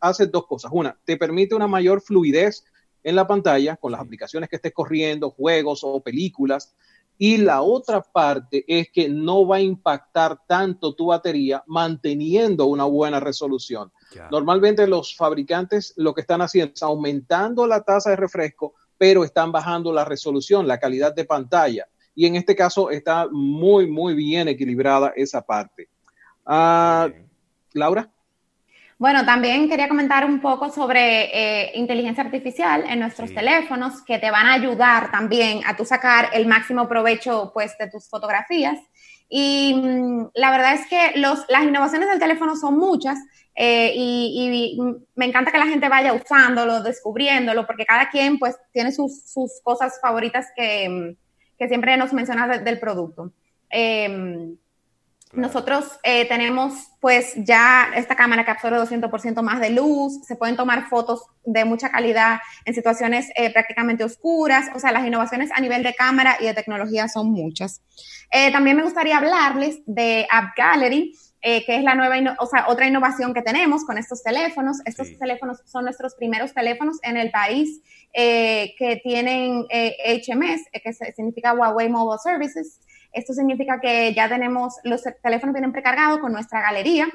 hace 0.00 0.26
dos 0.26 0.46
cosas. 0.46 0.70
Una, 0.74 0.98
te 1.04 1.16
permite 1.16 1.54
una 1.54 1.66
mayor 1.66 2.00
fluidez 2.00 2.64
en 3.02 3.16
la 3.16 3.26
pantalla 3.26 3.76
con 3.76 3.92
las 3.92 4.00
aplicaciones 4.00 4.48
que 4.48 4.56
estés 4.56 4.72
corriendo, 4.72 5.30
juegos 5.30 5.80
o 5.82 6.00
películas. 6.00 6.74
y 7.16 7.36
la 7.36 7.62
otra 7.62 8.02
parte 8.02 8.64
es 8.66 8.90
que 8.90 9.08
no 9.08 9.46
va 9.46 9.56
a 9.56 9.60
impactar 9.60 10.40
tanto 10.48 10.94
tu 10.94 11.06
batería 11.06 11.62
manteniendo 11.68 12.66
una 12.66 12.84
buena 12.86 13.20
resolución. 13.20 13.92
Normalmente 14.32 14.88
los 14.88 15.14
fabricantes 15.14 15.94
lo 15.96 16.12
que 16.12 16.22
están 16.22 16.42
haciendo 16.42 16.72
es 16.74 16.82
aumentando 16.82 17.68
la 17.68 17.82
tasa 17.82 18.10
de 18.10 18.16
refresco, 18.16 18.74
pero 18.98 19.22
están 19.22 19.52
bajando 19.52 19.92
la 19.92 20.04
resolución, 20.04 20.66
la 20.66 20.80
calidad 20.80 21.14
de 21.14 21.24
pantalla. 21.24 21.86
Y 22.14 22.26
en 22.26 22.36
este 22.36 22.54
caso 22.54 22.90
está 22.90 23.26
muy, 23.30 23.86
muy 23.86 24.14
bien 24.14 24.48
equilibrada 24.48 25.12
esa 25.16 25.42
parte. 25.42 25.88
Ah, 26.46 27.08
Laura. 27.72 28.08
Bueno, 28.96 29.24
también 29.24 29.68
quería 29.68 29.88
comentar 29.88 30.24
un 30.24 30.40
poco 30.40 30.70
sobre 30.70 31.24
eh, 31.32 31.72
inteligencia 31.74 32.22
artificial 32.22 32.84
en 32.88 33.00
nuestros 33.00 33.34
teléfonos 33.34 34.02
que 34.02 34.18
te 34.18 34.30
van 34.30 34.46
a 34.46 34.54
ayudar 34.54 35.10
también 35.10 35.60
a 35.66 35.76
tú 35.76 35.84
sacar 35.84 36.30
el 36.32 36.46
máximo 36.46 36.88
provecho 36.88 37.50
pues 37.52 37.76
de 37.78 37.90
tus 37.90 38.08
fotografías. 38.08 38.78
Y 39.28 39.74
mm, 39.74 40.28
la 40.34 40.50
verdad 40.52 40.74
es 40.74 40.86
que 40.86 41.18
los, 41.18 41.44
las 41.48 41.64
innovaciones 41.64 42.08
del 42.08 42.20
teléfono 42.20 42.54
son 42.54 42.78
muchas 42.78 43.18
eh, 43.56 43.92
y, 43.94 44.78
me 45.16 45.26
encanta 45.26 45.50
que 45.50 45.58
la 45.58 45.66
gente 45.66 45.88
vaya 45.88 46.12
usándolo, 46.12 46.82
descubriéndolo, 46.82 47.66
porque 47.66 47.86
cada 47.86 48.10
quien 48.10 48.38
pues 48.38 48.56
tiene 48.72 48.92
sus, 48.92 49.24
sus 49.24 49.60
cosas 49.62 49.98
favoritas 50.00 50.46
que, 50.56 50.88
mm, 50.88 51.23
que, 51.58 51.68
siempre 51.68 51.96
nos 51.96 52.12
menciona 52.12 52.58
del 52.58 52.78
producto. 52.78 53.32
Eh, 53.70 54.56
nosotros 55.36 55.98
eh, 56.02 56.26
tenemos 56.28 56.74
pues 57.00 57.32
ya 57.36 57.88
esta 57.96 58.14
cámara 58.14 58.44
que 58.44 58.52
absorbe 58.52 58.78
200% 58.78 59.42
más 59.42 59.60
de 59.60 59.70
luz, 59.70 60.24
se 60.24 60.36
pueden 60.36 60.56
tomar 60.56 60.88
fotos 60.88 61.22
de 61.44 61.64
mucha 61.64 61.90
calidad 61.90 62.38
en 62.64 62.74
situaciones 62.74 63.28
eh, 63.36 63.52
prácticamente 63.52 64.04
oscuras, 64.04 64.66
o 64.74 64.78
sea, 64.78 64.92
las 64.92 65.06
innovaciones 65.06 65.50
a 65.52 65.60
nivel 65.60 65.82
de 65.82 65.94
cámara 65.94 66.36
y 66.40 66.44
de 66.44 66.54
tecnología 66.54 67.08
son 67.08 67.32
muchas. 67.32 67.82
Eh, 68.30 68.52
también 68.52 68.76
me 68.76 68.84
gustaría 68.84 69.18
hablarles 69.18 69.80
de 69.86 70.26
App 70.30 70.56
Gallery, 70.56 71.16
que 71.66 71.76
es 71.76 71.84
la 71.84 71.94
nueva, 71.94 72.36
o 72.38 72.46
sea, 72.46 72.66
otra 72.68 72.86
innovación 72.86 73.34
que 73.34 73.42
tenemos 73.42 73.84
con 73.84 73.98
estos 73.98 74.22
teléfonos. 74.22 74.78
Estos 74.86 75.18
teléfonos 75.18 75.60
son 75.66 75.84
nuestros 75.84 76.14
primeros 76.14 76.54
teléfonos 76.54 76.98
en 77.02 77.18
el 77.18 77.30
país 77.30 77.82
que 78.12 79.00
tienen 79.02 79.66
HMS, 79.68 80.62
que 80.72 80.92
significa 81.14 81.52
Huawei 81.52 81.88
Mobile 81.88 82.18
Services. 82.22 82.80
Esto 83.12 83.32
significa 83.32 83.80
que 83.80 84.12
ya 84.12 84.28
tenemos, 84.28 84.74
los 84.82 85.02
teléfonos 85.22 85.54
vienen 85.54 85.72
precargados 85.72 86.18
con 86.18 86.32
nuestra 86.32 86.60
galería, 86.60 87.08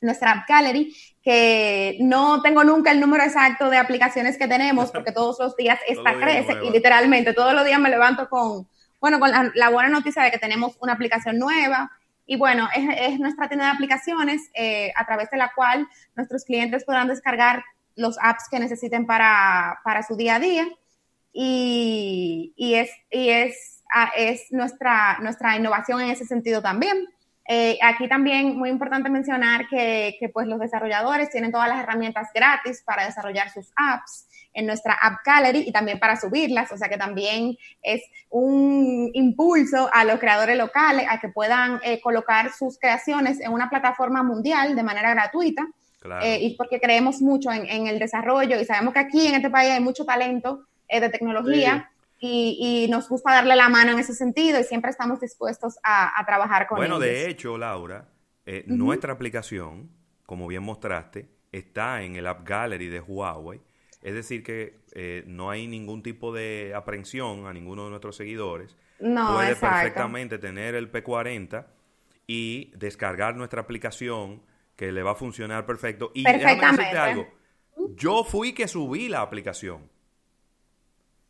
nuestra 0.00 0.32
App 0.32 0.48
Gallery, 0.48 0.94
que 1.22 1.98
no 2.00 2.40
tengo 2.42 2.64
nunca 2.64 2.90
el 2.90 3.00
número 3.00 3.24
exacto 3.24 3.68
de 3.68 3.76
aplicaciones 3.76 4.38
que 4.38 4.48
tenemos, 4.48 4.90
porque 4.90 5.12
todos 5.12 5.38
los 5.38 5.56
días 5.56 5.78
esta 5.88 6.14
crece 6.14 6.56
y 6.64 6.70
literalmente 6.70 7.34
todos 7.34 7.52
los 7.52 7.64
días 7.64 7.80
me 7.80 7.90
levanto 7.90 8.28
con, 8.28 8.68
bueno, 9.00 9.20
con 9.20 9.30
la, 9.30 9.68
buena 9.70 9.88
noticia 9.90 10.22
de 10.22 10.30
que 10.30 10.38
tenemos 10.38 10.76
una 10.80 10.94
aplicación 10.94 11.38
nueva. 11.38 11.90
Y 12.30 12.36
bueno, 12.36 12.68
es, 12.76 13.18
nuestra 13.18 13.48
tienda 13.48 13.64
de 13.64 13.72
aplicaciones 13.72 14.50
eh, 14.54 14.92
a 14.94 15.06
través 15.06 15.30
de 15.30 15.38
la 15.38 15.50
cual 15.56 15.88
nuestros 16.14 16.44
clientes 16.44 16.84
podrán 16.84 17.08
descargar 17.08 17.64
los 17.96 18.18
apps 18.20 18.44
que 18.50 18.60
necesiten 18.60 19.06
para, 19.06 19.80
para 19.82 20.02
su 20.02 20.14
día 20.14 20.36
a 20.36 20.38
día. 20.38 20.68
Y, 21.32 22.52
y 22.56 22.74
es, 22.74 22.90
y 23.10 23.30
es 23.30 23.74
es 24.16 24.52
nuestra, 24.52 25.18
nuestra 25.20 25.56
innovación 25.56 26.02
en 26.02 26.10
ese 26.10 26.26
sentido 26.26 26.60
también. 26.60 27.06
Eh, 27.48 27.78
aquí 27.82 28.06
también 28.06 28.58
muy 28.58 28.68
importante 28.68 29.08
mencionar 29.08 29.66
que, 29.68 30.18
que, 30.20 30.28
pues 30.28 30.46
los 30.46 30.60
desarrolladores 30.60 31.30
tienen 31.30 31.50
todas 31.50 31.70
las 31.70 31.82
herramientas 31.82 32.28
gratis 32.34 32.82
para 32.84 33.06
desarrollar 33.06 33.48
sus 33.48 33.72
apps 33.74 34.27
en 34.52 34.66
nuestra 34.66 34.94
App 34.94 35.18
Gallery 35.24 35.64
y 35.66 35.72
también 35.72 35.98
para 35.98 36.16
subirlas, 36.16 36.72
o 36.72 36.76
sea 36.76 36.88
que 36.88 36.96
también 36.96 37.56
es 37.82 38.02
un 38.30 39.10
impulso 39.14 39.88
a 39.92 40.04
los 40.04 40.18
creadores 40.18 40.56
locales 40.56 41.06
a 41.08 41.20
que 41.20 41.28
puedan 41.28 41.80
eh, 41.84 42.00
colocar 42.00 42.52
sus 42.52 42.78
creaciones 42.78 43.40
en 43.40 43.52
una 43.52 43.70
plataforma 43.70 44.22
mundial 44.22 44.74
de 44.74 44.82
manera 44.82 45.12
gratuita. 45.14 45.66
Eh, 46.22 46.38
y 46.40 46.56
porque 46.56 46.80
creemos 46.80 47.20
mucho 47.20 47.52
en, 47.52 47.66
en, 47.66 47.86
el 47.88 47.98
desarrollo 47.98 48.58
y 48.58 48.64
sabemos 48.64 48.94
que 48.94 49.00
aquí 49.00 49.26
en 49.26 49.34
este 49.34 49.50
país 49.50 49.72
hay 49.72 49.80
mucho 49.80 50.06
talento 50.06 50.64
de 50.88 51.08
tecnología 51.10 51.90
y, 52.20 52.86
nos 52.90 53.08
gusta 53.08 53.32
darle 53.32 53.56
la 53.56 53.68
mano 53.68 53.92
en 53.92 53.98
ese 53.98 54.14
sentido 54.14 54.58
y 54.58 54.64
siempre 54.64 54.90
estamos 54.90 55.20
dispuestos 55.20 55.78
a, 55.82 56.12
trabajar 56.26 56.66
con 56.66 56.78
bueno, 56.78 56.96
ellos. 56.96 57.06
Bueno, 57.06 57.12
de 57.12 57.30
hecho, 57.30 57.58
Laura, 57.58 58.08
eh, 58.44 58.64
nuestra 58.66 59.12
aplicación, 59.12 59.90
como 60.26 60.46
bien 60.46 60.62
mostraste, 60.62 61.28
está 61.52 62.02
en 62.02 62.16
el 62.16 62.26
App 62.26 62.46
Gallery 62.46 62.88
de 62.88 63.00
Huawei. 63.00 63.60
Es 64.08 64.14
decir, 64.14 64.42
que 64.42 64.78
eh, 64.92 65.22
no 65.26 65.50
hay 65.50 65.66
ningún 65.66 66.02
tipo 66.02 66.32
de 66.32 66.72
aprensión 66.74 67.46
a 67.46 67.52
ninguno 67.52 67.84
de 67.84 67.90
nuestros 67.90 68.16
seguidores. 68.16 68.74
No, 69.00 69.34
Puede 69.34 69.54
perfectamente 69.54 70.38
tener 70.38 70.74
el 70.74 70.90
P40 70.90 71.66
y 72.26 72.72
descargar 72.74 73.36
nuestra 73.36 73.60
aplicación 73.60 74.40
que 74.76 74.92
le 74.92 75.02
va 75.02 75.10
a 75.10 75.14
funcionar 75.14 75.66
perfecto. 75.66 76.10
Y 76.14 76.24
déjame 76.24 76.54
decirte 76.54 76.96
algo. 76.96 77.28
Yo 77.96 78.24
fui 78.24 78.54
que 78.54 78.66
subí 78.66 79.10
la 79.10 79.20
aplicación. 79.20 79.90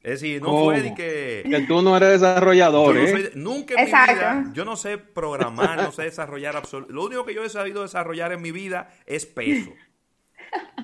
Es 0.00 0.20
decir, 0.20 0.40
no 0.40 0.62
fue 0.62 0.80
de 0.80 0.94
que... 0.94 1.42
Que 1.44 1.60
tú 1.62 1.82
no 1.82 1.96
eres 1.96 2.20
desarrollador, 2.20 2.96
¿eh? 2.96 3.32
nunca 3.34 3.74
en 3.76 3.86
mi 3.86 3.90
vida, 3.90 4.50
yo 4.52 4.64
no 4.64 4.76
sé 4.76 4.98
programar, 4.98 5.82
no 5.82 5.90
sé 5.90 6.04
desarrollar 6.04 6.54
absolutamente... 6.54 6.94
Lo 6.94 7.06
único 7.06 7.24
que 7.24 7.34
yo 7.34 7.42
he 7.42 7.48
sabido 7.48 7.82
desarrollar 7.82 8.30
en 8.30 8.40
mi 8.40 8.52
vida 8.52 8.88
es 9.04 9.26
peso. 9.26 9.72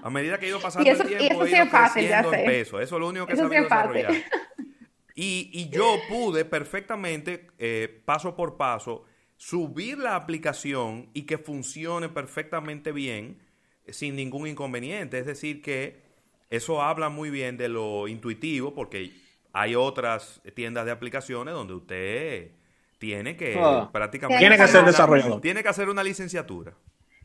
A 0.03 0.11
medida 0.11 0.39
que 0.39 0.47
he 0.47 0.49
ido 0.51 0.61
pasando 0.61 0.91
el 0.91 0.97
tiempo, 0.99 1.45
he 1.45 1.51
ido 1.51 1.69
creciendo 1.71 2.33
en 2.33 2.45
peso. 2.45 2.81
Eso 2.81 2.97
es 2.97 3.01
lo 3.01 3.09
único 3.09 3.27
que 3.27 3.33
he 3.33 3.37
sabido 3.37 3.63
desarrollar. 3.63 4.13
Y, 5.17 5.49
y, 5.53 5.69
yo 5.69 5.97
pude 6.09 6.45
perfectamente, 6.45 7.47
eh, 7.61 8.03
paso 8.05 8.35
por 8.35 8.57
paso, 8.57 9.05
subir 9.37 9.97
la 9.97 10.17
aplicación 10.17 11.09
y 11.15 11.23
que 11.23 11.39
funcione 11.39 12.09
perfectamente 12.09 12.91
bien 12.91 13.39
sin 13.89 14.17
ningún 14.17 14.49
inconveniente. 14.49 15.21
Es 15.21 15.27
decir, 15.27 15.63
que 15.63 16.03
eso 16.51 16.83
habla 16.83 17.11
muy 17.11 17.31
bien 17.31 17.57
de 17.57 17.69
lo 17.69 18.09
intuitivo, 18.09 18.75
porque 18.75 19.13
hay 19.53 19.77
otras 19.77 20.43
tiendas 20.55 20.85
de 20.85 20.91
aplicaciones 20.91 21.55
donde 21.55 21.75
usted 21.75 22.51
tiene 22.99 23.37
que 23.37 23.57
ah. 23.57 23.91
prácticamente... 23.93 24.41
Tiene 24.41 24.57
que 24.57 24.67
ser 24.67 24.85
desarrollador. 24.85 25.41
Tiene 25.41 25.63
que 25.63 25.69
hacer 25.69 25.89
una 25.89 26.03
licenciatura. 26.03 26.75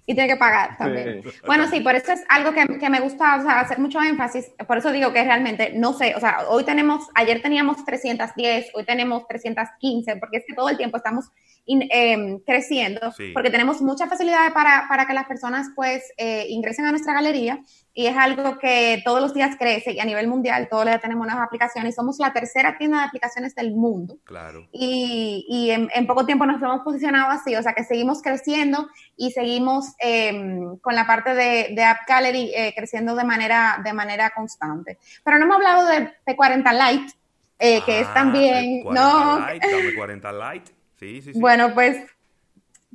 Y 0.10 0.16
tiene 0.16 0.28
que 0.28 0.38
pagar 0.38 0.76
también. 0.76 1.22
Bueno, 1.46 1.68
sí, 1.68 1.82
por 1.82 1.94
eso 1.94 2.12
es 2.12 2.24
algo 2.30 2.52
que, 2.52 2.90
me 2.90 3.00
gusta 3.00 3.36
hacer 3.60 3.78
mucho 3.78 4.02
énfasis. 4.02 4.52
Por 4.68 4.80
eso 4.80 4.92
digo 4.92 5.14
que 5.14 5.24
realmente, 5.24 5.72
no 5.76 5.94
sé, 5.94 6.16
o 6.16 6.20
sea, 6.20 6.46
hoy 6.50 6.64
tenemos, 6.64 7.08
ayer 7.14 7.44
teníamos 7.44 7.86
310, 7.86 8.72
hoy 8.74 8.86
tenemos 8.86 9.28
315, 9.28 10.16
porque 10.16 10.38
es 10.38 10.46
que 10.48 10.56
todo 10.56 10.68
el 10.68 10.78
tiempo 10.78 10.98
estamos 10.98 11.26
Em, 11.72 12.40
creciendo, 12.40 13.14
porque 13.32 13.52
tenemos 13.52 13.80
mucha 13.80 14.08
facilidad 14.08 14.52
para, 14.54 14.88
para 14.90 15.06
que 15.06 15.14
las 15.14 15.28
personas 15.28 15.68
pues 15.76 16.04
eh, 16.18 16.48
ingresen 16.50 16.86
a 16.86 16.90
nuestra 16.90 17.14
galería 17.14 17.62
y 17.94 18.08
es 18.08 18.18
algo 18.18 18.58
que 18.58 19.04
todos 19.06 19.22
los 19.22 19.36
días 19.36 19.56
crece 19.56 19.92
y 19.92 20.00
a 20.00 20.06
nivel 20.06 20.28
mundial 20.28 20.68
todos 20.68 20.86
días 20.86 21.00
tenemos 21.00 21.28
nuevas 21.28 21.46
aplicaciones. 21.46 21.94
Somos 21.94 22.18
la 22.18 22.34
tercera 22.34 22.76
tienda 22.80 22.98
de 22.98 23.04
aplicaciones 23.04 23.54
del 23.54 23.76
mundo. 23.76 24.18
Claro. 24.24 24.68
Y, 24.72 25.46
y 25.48 25.70
en, 25.70 26.08
poco 26.08 26.26
tiempo 26.26 26.48
nos 26.48 26.60
hemos 26.60 26.82
posicionado 26.82 27.30
así, 27.30 27.56
o 27.56 27.62
sea 27.62 27.74
que 27.74 27.84
seguimos 27.84 28.24
creciendo 28.24 28.88
y 29.16 29.30
seguimos 29.30 29.94
em, 30.00 30.76
con 30.78 30.96
la 30.96 31.06
parte 31.06 31.36
de, 31.36 31.76
de 31.76 31.84
App 31.84 32.00
Gallery 32.08 32.52
eh, 32.56 32.74
creciendo 32.76 33.14
de 33.14 33.26
manera, 33.26 33.80
de 33.84 33.94
manera 33.94 34.32
constante. 34.32 34.98
Pero 35.24 35.38
no 35.38 35.46
hemos 35.46 35.58
hablado 35.58 35.88
de 35.88 36.14
P40 36.26 36.94
Lite, 36.94 37.14
eh, 37.60 37.82
que 37.86 38.00
es 38.00 38.08
ah, 38.08 38.14
también... 38.16 38.84
no, 38.86 39.46
Lite, 39.54 39.96
40 39.96 40.32
Lite. 41.00 41.32
Bueno, 41.40 41.74
pues 41.74 41.98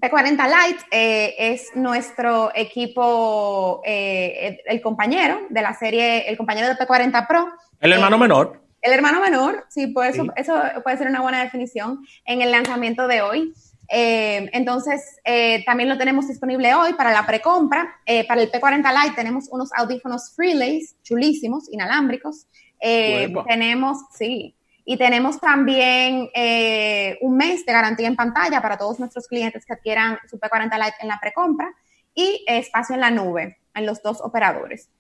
P40 0.01 0.47
Lite 0.47 0.85
eh, 0.91 1.35
es 1.39 1.71
nuestro 1.75 2.51
equipo, 2.55 3.81
eh, 3.85 4.61
el, 4.67 4.81
compañero 4.81 5.41
de 5.49 5.63
la 5.63 5.75
serie, 5.75 6.29
el 6.29 6.37
compañero 6.37 6.69
de 6.69 6.75
P40 6.75 7.27
Pro. 7.27 7.49
El 7.81 7.93
hermano 7.93 8.17
eh, 8.17 8.21
menor. 8.21 8.61
El 8.83 8.93
hermano 8.93 9.21
menor, 9.21 9.65
sí, 9.71 9.87
pues 9.87 10.17
Eso, 10.37 10.63
puede 10.83 10.99
ser 10.99 11.09
una 11.09 11.23
buena 11.23 11.43
definición 11.43 12.05
en 12.27 12.43
el 12.43 12.51
lanzamiento 12.51 13.09
de 13.09 13.23
hoy. 13.23 13.55
entonces, 13.89 15.21
también 15.65 15.89
lo 15.89 15.97
tenemos 15.97 16.29
disponible 16.29 16.75
hoy 16.75 16.93
para 16.93 17.11
la 17.13 17.25
precompra. 17.25 17.97
para 18.29 18.43
el 18.43 18.53
P40 18.53 19.05
Lite 19.05 19.17
tenemos 19.17 19.49
unos 19.51 19.71
audífonos 19.75 20.35
Freelace 20.37 20.97
chulísimos, 21.03 21.73
inalámbricos. 21.73 22.47
tenemos, 22.79 23.99
sí, 24.13 24.55
y 24.85 24.97
tenemos 24.97 25.41
también 25.41 26.29
eh, 26.35 27.19
un 27.23 27.37
mes 27.37 27.65
de 27.65 27.73
garantía 27.73 28.07
en 28.07 28.17
pantalla 28.17 28.61
para 28.61 28.77
todos 28.77 28.99
nuestros 28.99 29.27
clientes 29.27 29.65
que 29.65 29.73
adquieran 29.73 30.19
su 30.29 30.39
P40 30.39 30.77
Lite 30.77 30.97
en 31.01 31.09
la 31.09 31.19
precompra 31.21 31.73
y 32.15 32.45
espacio 32.47 32.95
en 32.95 33.01
la 33.01 33.11
nube 33.11 33.59
en 33.75 33.87
los 33.87 34.03
dos 34.03 34.21
operadores. 34.21 34.91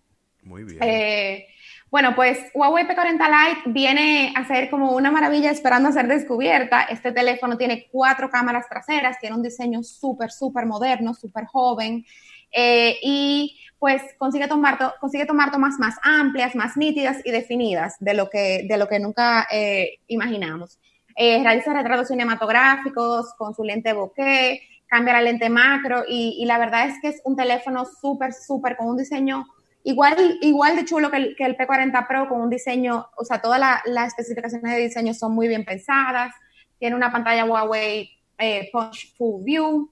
Muy 0.42 0.64
bien. 0.64 0.78
Eh, 0.82 1.46
bueno, 1.90 2.14
pues 2.16 2.38
Huawei 2.54 2.88
P40 2.88 3.28
Lite 3.28 3.70
viene 3.70 4.32
a 4.34 4.44
ser 4.46 4.68
como 4.68 4.96
una 4.96 5.12
maravilla 5.12 5.50
esperando 5.50 5.90
a 5.90 5.92
ser 5.92 6.08
descubierta. 6.08 6.82
Este 6.82 7.12
teléfono 7.12 7.56
tiene 7.56 7.86
cuatro 7.92 8.30
cámaras 8.30 8.68
traseras, 8.68 9.18
tiene 9.20 9.36
un 9.36 9.42
diseño 9.42 9.82
súper, 9.82 10.32
súper 10.32 10.66
moderno, 10.66 11.14
súper 11.14 11.44
joven. 11.44 12.04
Eh, 12.54 12.96
y 13.02 13.58
pues 13.78 14.00
consigue 14.16 14.48
tomar, 14.48 14.78
consigue 15.00 15.26
tomar 15.26 15.50
tomas 15.50 15.78
más 15.78 15.96
amplias, 16.02 16.54
más 16.54 16.76
nítidas 16.76 17.18
y 17.24 17.32
definidas 17.32 17.96
de 17.98 18.14
lo 18.14 18.30
que, 18.30 18.64
de 18.66 18.78
lo 18.78 18.88
que 18.88 19.00
nunca 19.00 19.46
eh, 19.50 19.98
imaginamos. 20.06 20.78
eh, 21.16 21.42
realiza 21.42 21.72
retratos 21.72 22.08
cinematográficos 22.08 23.34
con 23.36 23.54
su 23.54 23.62
lente 23.62 23.92
bokeh, 23.92 24.60
cambia 24.86 25.14
la 25.14 25.22
lente 25.22 25.48
macro 25.50 26.04
y, 26.08 26.44
la 26.46 26.58
verdad 26.58 26.88
es 26.88 26.94
que 27.00 27.08
es 27.08 27.20
un 27.24 27.36
teléfono 27.36 27.84
súper, 27.84 28.32
súper 28.32 28.76
con 28.76 28.88
un 28.88 28.96
diseño 28.96 29.44
igual, 29.82 30.38
igual 30.40 30.76
de 30.76 30.84
chulo 30.84 31.10
que 31.10 31.16
el, 31.18 31.36
que 31.36 31.44
el 31.44 31.56
P40 31.56 32.06
Pro 32.08 32.28
con 32.28 32.40
un 32.40 32.50
diseño, 32.50 33.06
o 33.16 33.24
sea, 33.24 33.40
todas 33.40 33.60
las 33.84 34.08
especificaciones 34.08 34.72
de 34.72 34.82
diseño 34.82 35.14
son 35.14 35.34
muy 35.34 35.46
bien 35.46 35.64
pensadas, 35.64 36.32
tiene 36.78 36.96
una 36.96 37.12
pantalla 37.12 37.44
Huawei 37.44 38.10
eh, 38.38 38.68
Punch 38.72 39.14
Full 39.16 39.44
View, 39.44 39.90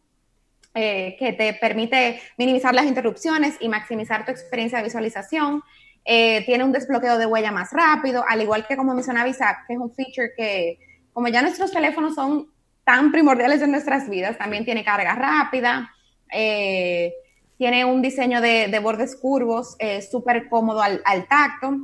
eh, 0.74 1.16
que 1.18 1.34
te 1.34 1.52
permite 1.52 2.18
minimizar 2.38 2.74
las 2.74 2.86
interrupciones 2.86 3.56
y 3.60 3.68
maximizar 3.68 4.24
tu 4.24 4.30
experiencia 4.30 4.78
de 4.78 4.84
visualización. 4.84 5.62
Eh, 6.02 6.46
tiene 6.46 6.64
un 6.64 6.72
desbloqueo 6.72 7.18
de 7.18 7.26
huella 7.26 7.52
más 7.52 7.72
rápido, 7.72 8.24
al 8.26 8.40
igual 8.40 8.66
que 8.66 8.74
como 8.74 8.94
mencionaba 8.94 9.28
Isaac, 9.28 9.66
que 9.68 9.74
es 9.74 9.78
un 9.78 9.92
feature 9.92 10.30
que, 10.34 10.78
como 11.12 11.28
ya 11.28 11.42
nuestros 11.42 11.72
teléfonos 11.72 12.14
son 12.14 12.46
tan 12.84 13.12
primordiales 13.12 13.60
en 13.60 13.70
nuestras 13.70 14.08
vidas, 14.08 14.38
también 14.38 14.64
tiene 14.64 14.82
carga 14.82 15.14
rápida, 15.14 15.90
eh, 16.32 17.12
tiene 17.58 17.84
un 17.84 18.00
diseño 18.00 18.40
de, 18.40 18.78
bordes 18.82 19.14
curvos 19.16 19.76
súper 20.10 20.48
cómodo 20.48 20.80
al, 20.80 21.02
tacto 21.28 21.80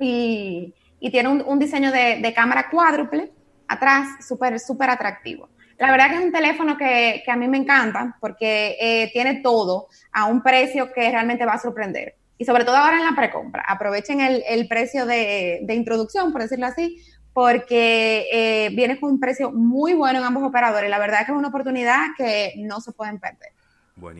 y, 0.00 0.74
tiene 0.98 1.28
un, 1.28 1.58
diseño 1.60 1.92
de, 1.92 2.18
de, 2.20 2.34
cámara 2.34 2.68
cuádruple 2.68 3.30
atrás 3.68 4.26
súper, 4.26 4.58
súper 4.58 4.90
atractivo. 4.90 5.48
La 5.78 5.90
verdad 5.90 6.10
que 6.10 6.16
es 6.16 6.24
un 6.24 6.32
teléfono 6.32 6.76
que, 6.76 7.22
a 7.26 7.36
mí 7.36 7.48
me 7.48 7.58
encanta 7.58 8.16
porque 8.20 8.76
eh, 8.80 9.10
tiene 9.12 9.40
todo 9.42 9.88
a 10.12 10.26
un 10.26 10.42
precio 10.42 10.92
que 10.92 11.10
realmente 11.10 11.44
va 11.44 11.54
a 11.54 11.58
sorprender. 11.58 12.16
Y 12.38 12.44
sobre 12.44 12.64
todo 12.64 12.76
ahora 12.76 12.98
en 12.98 13.04
la 13.04 13.14
precompra. 13.14 13.64
Aprovechen 13.66 14.20
el, 14.20 14.68
precio 14.68 15.06
de, 15.06 15.64
introducción, 15.68 16.32
por 16.32 16.42
decirlo 16.42 16.66
así, 16.66 17.00
porque 17.32 18.26
eh, 18.32 18.70
viene 18.74 18.98
con 18.98 19.12
un 19.12 19.20
precio 19.20 19.52
muy 19.52 19.94
bueno 19.94 20.18
en 20.18 20.24
ambos 20.24 20.42
operadores. 20.42 20.90
La 20.90 20.98
verdad 20.98 21.24
que 21.24 21.32
es 21.32 21.38
una 21.38 21.48
oportunidad 21.48 22.08
que 22.16 22.54
no 22.58 22.80
se 22.80 22.92
pueden 22.92 23.20
perder. 23.20 23.52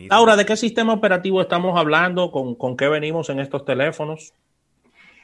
Laura, 0.09 0.35
¿de 0.35 0.45
qué 0.45 0.55
sistema 0.55 0.93
operativo 0.93 1.41
estamos 1.41 1.77
hablando? 1.77 2.31
¿Con, 2.31 2.55
con 2.55 2.77
qué 2.77 2.87
venimos 2.87 3.29
en 3.29 3.39
estos 3.39 3.65
teléfonos? 3.65 4.33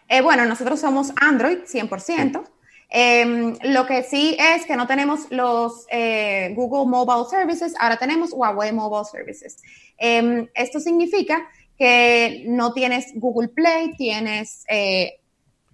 Eh, 0.10 0.22
bueno, 0.22 0.46
nosotros 0.46 0.80
somos 0.80 1.14
Android 1.22 1.60
100%. 1.60 2.44
Em, 2.92 3.56
lo 3.64 3.86
que 3.86 4.02
sí 4.02 4.36
es 4.40 4.66
que 4.66 4.76
no 4.76 4.88
tenemos 4.88 5.30
los 5.30 5.86
eh, 5.92 6.54
Google 6.56 6.90
Mobile 6.90 7.30
Services, 7.30 7.76
ahora 7.80 7.98
tenemos 7.98 8.34
Huawei 8.34 8.72
Mobile 8.72 9.06
Services. 9.06 9.58
Em, 9.98 10.48
esto 10.56 10.80
significa 10.80 11.48
que 11.78 12.46
no 12.48 12.74
tienes 12.74 13.12
Google 13.16 13.50
Play, 13.50 13.96
tienes 13.96 14.66
eh, 14.68 15.20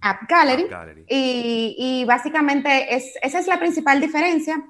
App 0.00 0.28
Gallery, 0.28 0.66
Y, 1.08 2.04
básicamente 2.06 2.94
es, 2.94 3.14
esa 3.22 3.38
es 3.38 3.46
la 3.46 3.58
principal 3.58 4.00
diferencia. 4.00 4.62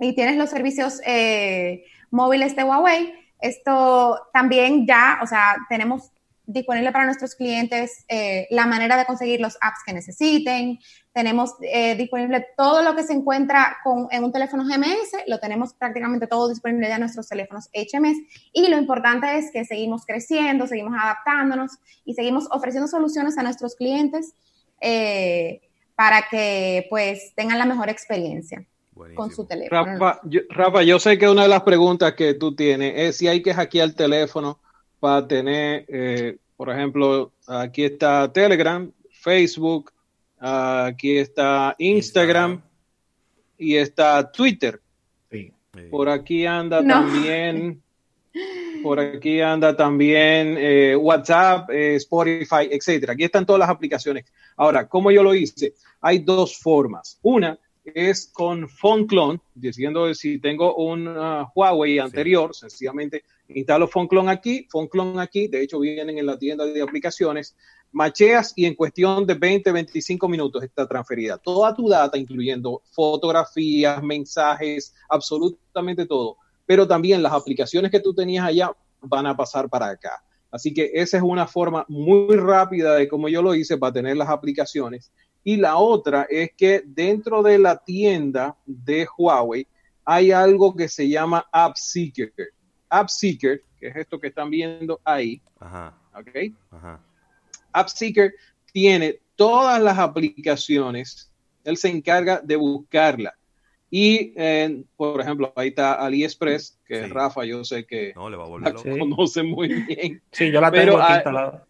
Y 0.00 0.14
tienes 0.14 0.36
los 0.36 0.50
servicios 0.50 1.00
eh, 1.06 1.84
móviles 2.10 2.54
de 2.56 2.64
Huawei. 2.64 3.14
Esto 3.40 4.28
también 4.32 4.86
ya, 4.86 5.20
o 5.22 5.26
sea, 5.26 5.56
tenemos 5.68 6.10
disponible 6.48 6.90
para 6.92 7.04
nuestros 7.04 7.34
clientes 7.34 8.06
eh, 8.08 8.46
la 8.50 8.66
manera 8.66 8.96
de 8.96 9.04
conseguir 9.04 9.38
los 9.38 9.58
apps 9.60 9.80
que 9.84 9.92
necesiten. 9.92 10.78
Tenemos 11.12 11.52
eh, 11.60 11.94
disponible 11.94 12.46
todo 12.56 12.82
lo 12.82 12.96
que 12.96 13.02
se 13.02 13.12
encuentra 13.12 13.76
con, 13.84 14.08
en 14.10 14.24
un 14.24 14.32
teléfono 14.32 14.64
GMS, 14.64 15.24
lo 15.26 15.38
tenemos 15.38 15.74
prácticamente 15.74 16.26
todo 16.26 16.48
disponible 16.48 16.88
ya 16.88 16.94
en 16.94 17.02
nuestros 17.02 17.28
teléfonos 17.28 17.68
HMS. 17.74 18.16
Y 18.54 18.68
lo 18.68 18.78
importante 18.78 19.36
es 19.36 19.50
que 19.52 19.66
seguimos 19.66 20.06
creciendo, 20.06 20.66
seguimos 20.66 20.94
adaptándonos 20.98 21.72
y 22.06 22.14
seguimos 22.14 22.48
ofreciendo 22.50 22.88
soluciones 22.88 23.36
a 23.36 23.42
nuestros 23.42 23.76
clientes 23.76 24.32
eh, 24.80 25.60
para 25.94 26.28
que 26.30 26.86
pues 26.88 27.34
tengan 27.36 27.58
la 27.58 27.66
mejor 27.66 27.90
experiencia. 27.90 28.64
con 29.14 29.30
su 29.30 29.44
teléfono. 29.44 29.84
Rafa 29.84 30.20
yo, 30.24 30.40
Rafa, 30.48 30.82
yo 30.82 30.98
sé 30.98 31.18
que 31.18 31.28
una 31.28 31.42
de 31.42 31.48
las 31.48 31.62
preguntas 31.62 32.14
que 32.14 32.34
tú 32.34 32.56
tienes 32.56 32.94
es 32.96 33.16
si 33.18 33.28
hay 33.28 33.42
que 33.42 33.52
hackear 33.52 33.88
el 33.88 33.94
teléfono 33.94 34.58
para 35.00 35.26
tener, 35.26 35.84
eh, 35.88 36.36
por 36.56 36.70
ejemplo, 36.70 37.32
aquí 37.46 37.84
está 37.84 38.32
Telegram, 38.32 38.90
Facebook, 39.10 39.92
aquí 40.38 41.18
está 41.18 41.74
Instagram, 41.78 42.62
y 43.58 43.76
está 43.76 44.30
Twitter. 44.30 44.80
Por 45.90 46.08
aquí 46.08 46.46
anda 46.46 46.84
también, 46.84 47.82
por 48.82 48.98
aquí 48.98 49.40
anda 49.40 49.76
también 49.76 50.56
eh, 50.58 50.96
WhatsApp, 50.96 51.70
eh, 51.70 51.96
Spotify, 51.96 52.68
etcétera. 52.70 53.12
Aquí 53.12 53.24
están 53.24 53.44
todas 53.44 53.60
las 53.60 53.68
aplicaciones. 53.68 54.24
Ahora, 54.56 54.88
¿cómo 54.88 55.10
yo 55.10 55.22
lo 55.22 55.34
hice? 55.34 55.74
Hay 56.00 56.20
dos 56.20 56.58
formas. 56.58 57.18
Una 57.22 57.58
es 57.94 58.30
con 58.32 58.68
Phone 58.68 59.06
Clone, 59.06 59.40
diciendo 59.54 60.12
si 60.14 60.38
tengo 60.38 60.74
un 60.76 61.08
uh, 61.08 61.46
Huawei 61.54 61.98
anterior, 61.98 62.54
sencillamente 62.54 63.24
instalo 63.48 63.88
PhoneClone 63.88 64.30
aquí, 64.30 64.66
PhoneClone 64.70 65.20
aquí, 65.20 65.48
de 65.48 65.62
hecho 65.62 65.80
vienen 65.80 66.18
en 66.18 66.26
la 66.26 66.38
tienda 66.38 66.64
de 66.64 66.82
aplicaciones, 66.82 67.56
macheas 67.92 68.52
y 68.56 68.66
en 68.66 68.74
cuestión 68.74 69.26
de 69.26 69.34
20, 69.34 69.72
25 69.72 70.28
minutos 70.28 70.62
está 70.62 70.86
transferida. 70.86 71.38
Toda 71.38 71.74
tu 71.74 71.88
data, 71.88 72.18
incluyendo 72.18 72.82
fotografías, 72.92 74.02
mensajes, 74.02 74.94
absolutamente 75.08 76.06
todo. 76.06 76.36
Pero 76.66 76.86
también 76.86 77.22
las 77.22 77.32
aplicaciones 77.32 77.90
que 77.90 78.00
tú 78.00 78.14
tenías 78.14 78.44
allá 78.44 78.70
van 79.00 79.26
a 79.26 79.36
pasar 79.36 79.68
para 79.68 79.88
acá. 79.88 80.22
Así 80.50 80.72
que 80.72 80.90
esa 80.94 81.18
es 81.18 81.22
una 81.22 81.46
forma 81.46 81.84
muy 81.88 82.36
rápida 82.36 82.94
de 82.94 83.08
cómo 83.08 83.28
yo 83.28 83.42
lo 83.42 83.54
hice 83.54 83.76
para 83.76 83.92
tener 83.92 84.16
las 84.16 84.28
aplicaciones. 84.28 85.12
Y 85.48 85.56
la 85.56 85.78
otra 85.78 86.26
es 86.28 86.50
que 86.54 86.82
dentro 86.84 87.42
de 87.42 87.58
la 87.58 87.78
tienda 87.78 88.54
de 88.66 89.08
Huawei 89.16 89.66
hay 90.04 90.30
algo 90.30 90.76
que 90.76 90.90
se 90.90 91.08
llama 91.08 91.48
App 91.50 91.74
Seeker. 91.74 92.32
App 92.90 93.08
Seeker, 93.08 93.62
que 93.80 93.88
es 93.88 93.96
esto 93.96 94.20
que 94.20 94.26
están 94.26 94.50
viendo 94.50 95.00
ahí. 95.02 95.40
Ajá. 95.58 95.96
¿Ok? 96.14 96.52
Ajá. 96.70 97.00
App 97.72 97.88
Seeker 97.88 98.34
tiene 98.74 99.20
todas 99.36 99.80
las 99.80 99.98
aplicaciones. 99.98 101.32
Él 101.64 101.78
se 101.78 101.88
encarga 101.88 102.42
de 102.44 102.56
buscarla. 102.56 103.34
Y, 103.90 104.34
por 104.98 105.18
ejemplo, 105.18 105.50
ahí 105.56 105.68
está 105.68 105.94
AliExpress, 105.94 106.78
que 106.84 107.06
Rafa, 107.06 107.46
yo 107.46 107.64
sé 107.64 107.86
que 107.86 108.12
no, 108.14 108.28
le 108.28 108.36
va 108.36 108.44
a 108.44 108.48
volver 108.48 108.74
la 108.74 108.82
conoce 108.82 109.42
muy 109.42 109.72
bien. 109.72 110.20
Sí, 110.30 110.52
yo 110.52 110.60
la 110.60 110.70
tengo 110.70 111.00
aquí 111.00 111.14
instalada. 111.14 111.66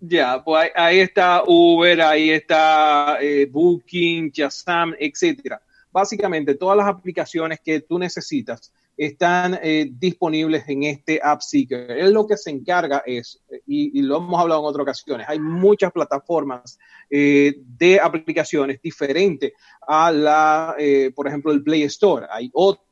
Ya, 0.00 0.42
pues 0.44 0.70
ahí, 0.74 1.00
está 1.00 1.42
Uber, 1.46 2.00
ahí 2.02 2.30
está 2.30 3.18
eh, 3.20 3.46
Booking, 3.50 4.30
Jasam, 4.34 4.94
etcétera. 4.98 5.60
Básicamente, 5.90 6.54
todas 6.54 6.76
las 6.76 6.86
aplicaciones 6.86 7.60
que 7.60 7.80
tú 7.80 7.98
necesitas 7.98 8.72
están 8.98 9.58
eh, 9.62 9.88
disponibles 9.92 10.68
en 10.68 10.82
este 10.82 11.20
App 11.22 11.40
Seeker. 11.40 11.92
Él 11.92 12.12
lo 12.12 12.26
que 12.26 12.36
se 12.36 12.50
encarga 12.50 13.04
es, 13.06 13.40
y, 13.64 14.02
lo 14.02 14.16
hemos 14.16 14.40
hablado 14.40 14.60
en 14.60 14.66
otras 14.66 14.82
ocasiones, 14.82 15.28
hay 15.28 15.38
muchas 15.38 15.92
plataformas 15.92 16.78
eh, 17.08 17.54
de 17.64 18.00
aplicaciones 18.00 18.82
diferentes 18.82 19.52
a 19.86 20.10
la, 20.10 20.74
eh, 20.78 21.12
por 21.14 21.28
ejemplo, 21.28 21.52
el 21.52 21.62
Play 21.62 21.84
Store. 21.84 22.26
Hay 22.28 22.50
otras 22.52 22.87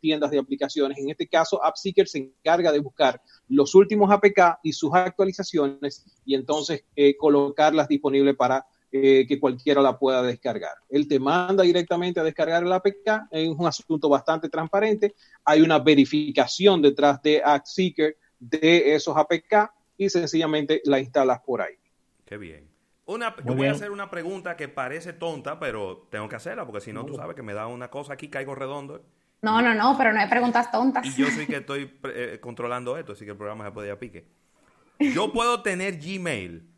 tiendas 0.00 0.30
de 0.30 0.38
aplicaciones. 0.38 0.98
En 0.98 1.10
este 1.10 1.26
caso, 1.26 1.62
App 1.64 1.76
Seeker 1.76 2.08
se 2.08 2.18
encarga 2.18 2.72
de 2.72 2.80
buscar 2.80 3.20
los 3.48 3.74
últimos 3.74 4.10
APK 4.10 4.60
y 4.62 4.72
sus 4.72 4.94
actualizaciones 4.94 6.04
y 6.24 6.34
entonces 6.34 6.84
colocarlas 7.18 7.88
disponibles 7.88 8.36
para 8.36 8.66
eh, 8.92 9.26
que 9.26 9.40
cualquiera 9.40 9.82
la 9.82 9.98
pueda 9.98 10.22
descargar. 10.22 10.72
Él 10.88 11.08
te 11.08 11.18
manda 11.18 11.64
directamente 11.64 12.20
a 12.20 12.22
descargar 12.22 12.62
el 12.62 12.72
APK, 12.72 13.28
es 13.32 13.48
un 13.48 13.66
asunto 13.66 14.08
bastante 14.08 14.48
transparente, 14.48 15.14
hay 15.44 15.60
una 15.60 15.80
verificación 15.80 16.80
detrás 16.80 17.20
de 17.20 17.42
AppSeeker 17.44 18.16
de 18.38 18.94
esos 18.94 19.16
APK 19.16 19.72
y 19.98 20.08
sencillamente 20.08 20.80
la 20.84 21.00
instalas 21.00 21.40
por 21.40 21.62
ahí. 21.62 21.74
Qué 22.24 22.38
bien. 22.38 22.70
Una, 23.06 23.34
yo 23.44 23.54
voy 23.54 23.66
a 23.66 23.72
hacer 23.72 23.90
una 23.90 24.08
pregunta 24.08 24.56
que 24.56 24.68
parece 24.68 25.12
tonta, 25.12 25.58
pero 25.58 26.06
tengo 26.08 26.28
que 26.28 26.36
hacerla 26.36 26.64
porque 26.64 26.80
si 26.80 26.92
no, 26.92 27.04
tú 27.04 27.16
sabes 27.16 27.34
que 27.34 27.42
me 27.42 27.54
da 27.54 27.66
una 27.66 27.90
cosa 27.90 28.14
aquí, 28.14 28.28
caigo 28.28 28.54
redondo. 28.54 29.04
No, 29.46 29.62
no, 29.62 29.74
no, 29.74 29.96
pero 29.96 30.12
no 30.12 30.18
hay 30.18 30.28
preguntas 30.28 30.72
tontas. 30.72 31.06
Y 31.06 31.22
yo 31.22 31.30
soy 31.30 31.46
que 31.46 31.58
estoy 31.58 31.88
eh, 32.02 32.38
controlando 32.40 32.98
esto, 32.98 33.12
así 33.12 33.24
que 33.24 33.30
el 33.30 33.36
programa 33.36 33.64
se 33.64 33.70
puede 33.70 33.86
ir 33.86 33.92
a 33.92 33.98
pique. 34.00 34.26
Yo 34.98 35.32
puedo 35.32 35.62
tener 35.62 35.98
Gmail 35.98 36.68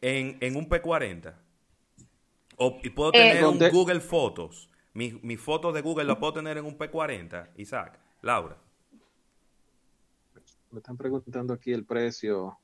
en, 0.00 0.56
un 0.56 0.66
P40. 0.66 1.34
O, 2.56 2.78
y 2.82 2.88
puedo 2.88 3.12
tener 3.12 3.36
eh, 3.36 3.46
un 3.46 3.58
Google 3.70 4.00
Fotos. 4.00 4.70
Mi, 4.94 5.20
mi 5.22 5.36
foto 5.36 5.70
de 5.70 5.82
Google 5.82 6.04
la 6.04 6.18
puedo 6.18 6.32
tener 6.32 6.56
en 6.56 6.64
un 6.64 6.78
P40, 6.78 7.48
Isaac, 7.56 7.98
Laura. 8.22 8.56
Me 10.70 10.78
están 10.78 10.96
preguntando 10.96 11.52
aquí 11.52 11.70
el 11.70 11.84
precio. 11.84 12.58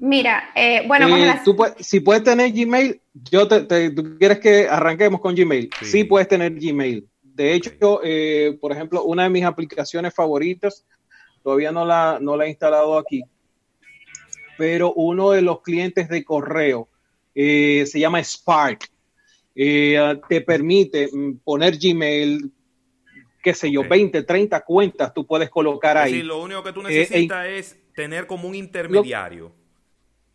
Mira, 0.00 0.50
eh, 0.56 0.82
bueno, 0.88 1.06
eh, 1.16 1.40
si 1.78 2.00
puedes 2.00 2.24
tener 2.24 2.50
Gmail, 2.52 3.00
yo 3.30 3.46
te, 3.46 3.90
¿tú 3.90 4.18
quieres 4.18 4.40
que 4.40 4.68
arranquemos 4.68 5.20
con 5.20 5.36
Gmail? 5.36 5.70
Sí, 5.82 6.02
puedes 6.02 6.26
tener 6.26 6.52
Gmail. 6.54 7.08
De 7.38 7.54
hecho, 7.54 7.70
por 8.60 8.72
ejemplo, 8.72 9.04
una 9.04 9.22
de 9.22 9.30
mis 9.30 9.44
aplicaciones 9.44 10.12
favoritas, 10.12 10.84
todavía 11.40 11.70
no 11.70 11.86
la, 11.86 12.18
no 12.20 12.36
la 12.36 12.46
he 12.46 12.48
instalado 12.48 12.98
aquí, 12.98 13.22
pero 14.56 14.92
uno 14.94 15.30
de 15.30 15.40
los 15.40 15.62
clientes 15.62 16.08
de 16.08 16.24
correo 16.24 16.88
eh, 17.34 17.86
se 17.86 18.00
llama 18.00 18.18
Spark. 18.22 18.90
eh, 19.54 20.20
te 20.28 20.40
permite 20.40 21.08
mm, 21.12 21.38
poner 21.44 21.78
Gmail, 21.78 22.50
qué 23.40 23.54
sé 23.54 23.70
yo, 23.70 23.88
20, 23.88 24.24
30 24.24 24.60
cuentas 24.62 25.14
tú 25.14 25.24
puedes 25.24 25.48
colocar 25.48 25.96
ahí. 25.96 26.14
Sí, 26.14 26.22
lo 26.24 26.42
único 26.42 26.64
que 26.64 26.72
tú 26.72 26.80
eh, 26.80 26.84
necesitas 26.88 27.46
es 27.46 27.78
tener 27.94 28.26
como 28.26 28.48
un 28.48 28.56
intermediario. 28.56 29.52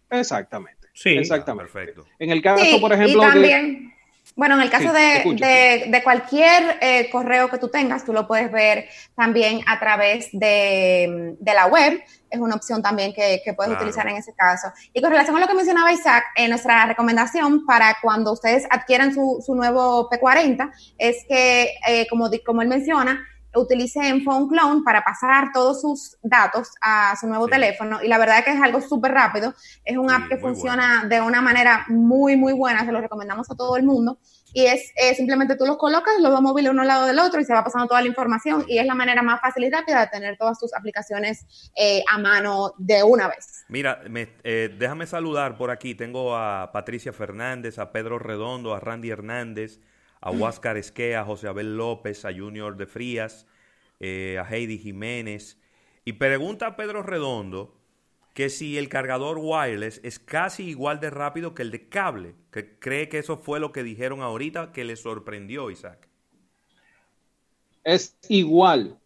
exactamente. 0.10 0.88
Sí, 0.94 1.10
exactamente. 1.10 1.74
perfecto. 1.74 2.06
En 2.18 2.30
el 2.30 2.42
caso, 2.42 2.80
por 2.80 2.94
ejemplo, 2.94 3.22
de 3.30 3.93
bueno, 4.36 4.56
en 4.56 4.62
el 4.62 4.70
caso 4.70 4.92
de, 4.92 6.02
cualquier 6.04 6.78
eh, 6.82 7.10
correo 7.12 7.50
que 7.50 7.60
tú 7.60 7.70
tengas, 7.70 8.04
tú 8.04 8.14
lo 8.14 8.28
puedes 8.28 8.52
ver 8.52 8.88
también 9.16 9.62
a 9.68 9.80
través 9.80 10.30
de, 10.32 11.36
la 11.46 11.68
web. 11.68 12.02
Es 12.30 12.40
una 12.40 12.56
opción 12.56 12.82
también 12.82 13.14
que, 13.14 13.42
puedes 13.56 13.74
utilizar 13.74 14.08
en 14.08 14.18
ese 14.18 14.34
caso. 14.34 14.70
Y 14.92 15.02
con 15.02 15.12
relación 15.12 15.38
a 15.38 15.40
lo 15.40 15.48
que 15.48 15.54
mencionaba 15.54 15.94
Isaac, 15.94 16.24
en 16.36 16.50
nuestra 16.50 16.86
recomendación 16.88 17.66
para 17.66 17.98
cuando 18.02 18.34
ustedes 18.34 18.66
adquieran 18.72 19.14
su, 19.14 19.44
nuevo 19.54 20.10
P40 20.10 20.72
es 20.98 21.18
que, 21.30 21.76
eh, 21.88 22.08
como, 22.10 22.32
como 22.44 22.64
él 22.64 22.68
menciona, 22.68 23.24
utilicen 23.56 24.24
Phone 24.24 24.48
Clone 24.48 24.82
para 24.84 25.04
pasar 25.04 25.52
todos 25.54 25.82
sus 25.82 26.18
datos 26.22 26.70
a 26.82 27.16
su 27.20 27.28
nuevo 27.28 27.48
teléfono. 27.48 28.00
Y 28.02 28.08
la 28.08 28.18
verdad 28.18 28.40
es 28.40 28.46
que 28.46 28.52
es 28.52 28.62
algo 28.62 28.82
súper 28.82 29.12
rápido, 29.12 29.54
es 29.84 29.98
un 29.98 30.10
app 30.12 30.28
que 30.28 30.38
funciona 30.38 31.06
de 31.08 31.22
una 31.22 31.42
manera 31.42 31.86
muy, 31.90 32.36
muy 32.36 32.54
buena, 32.54 32.86
se 32.86 32.92
lo 32.92 33.02
recomendamos 33.02 33.50
a 33.50 33.56
todo 33.56 33.78
el 33.78 33.84
mundo. 33.84 34.18
Y 34.56 34.66
es 34.68 34.94
simplemente 35.16 35.56
tú 35.56 35.66
los 35.66 35.78
colocas, 35.78 36.14
los 36.22 36.32
dos 36.32 36.42
móviles 36.42 36.72
uno 36.72 36.84
al 36.84 36.88
lado 36.88 37.08
del 37.08 37.18
otro 37.18 37.42
y 37.42 37.44
se 37.44 37.54
va 37.54 37.64
pasando 37.64 37.88
toda 37.88 38.02
la 38.02 38.08
información. 38.08 38.64
Y 38.68 38.78
es 38.78 38.86
la 38.86 38.94
manera 38.94 39.24
más 39.24 39.42
fácil 39.42 39.64
y 39.64 39.70
rápida 39.72 40.02
de 40.02 40.08
tener 40.08 40.38
todas 40.38 40.60
tus 40.60 40.74
aplicaciones 40.76 41.72
eh, 41.76 42.04
a 42.12 42.20
mano 42.20 42.74
de 42.78 43.02
una 43.04 43.28
vez. 43.28 43.66
Mira, 43.68 44.02
eh, 44.44 44.76
déjame 44.78 45.08
saludar 45.08 45.58
por 45.58 45.72
aquí, 45.72 45.96
tengo 45.96 46.36
a 46.36 46.72
Patricia 46.72 47.12
Fernández, 47.12 47.80
a 47.80 47.92
Pedro 47.92 48.20
Redondo, 48.20 48.76
a 48.76 48.80
Randy 48.80 49.10
Hernández, 49.10 49.80
a 50.24 50.32
Huáscar 50.32 50.78
Esquea, 50.78 51.22
a 51.22 51.26
José 51.26 51.50
Abel 51.50 51.76
López, 51.76 52.24
a 52.24 52.34
Junior 52.34 52.78
de 52.78 52.86
Frías, 52.86 53.46
eh, 54.00 54.40
a 54.40 54.50
Heidi 54.50 54.78
Jiménez. 54.78 55.60
Y 56.06 56.14
pregunta 56.14 56.68
a 56.68 56.76
Pedro 56.78 57.04
Redondo 57.04 57.76
que 58.34 58.50
si 58.50 58.78
el 58.78 58.88
cargador 58.88 59.38
wireless 59.38 60.00
es 60.02 60.20
casi 60.20 60.64
igual 60.64 61.02
de 61.02 61.10
rápido 61.10 61.54
que 61.54 61.62
el 61.64 61.72
de 61.72 61.90
cable, 61.90 62.36
que 62.52 62.80
cree 62.80 63.10
que 63.10 63.20
eso 63.20 63.38
fue 63.38 63.60
lo 63.60 63.74
que 63.74 63.84
dijeron 63.84 64.22
ahorita 64.22 64.72
que 64.72 64.86
le 64.86 64.96
sorprendió, 64.96 65.70
Isaac. 65.70 66.08
Es 67.84 68.16
igual, 68.30 68.98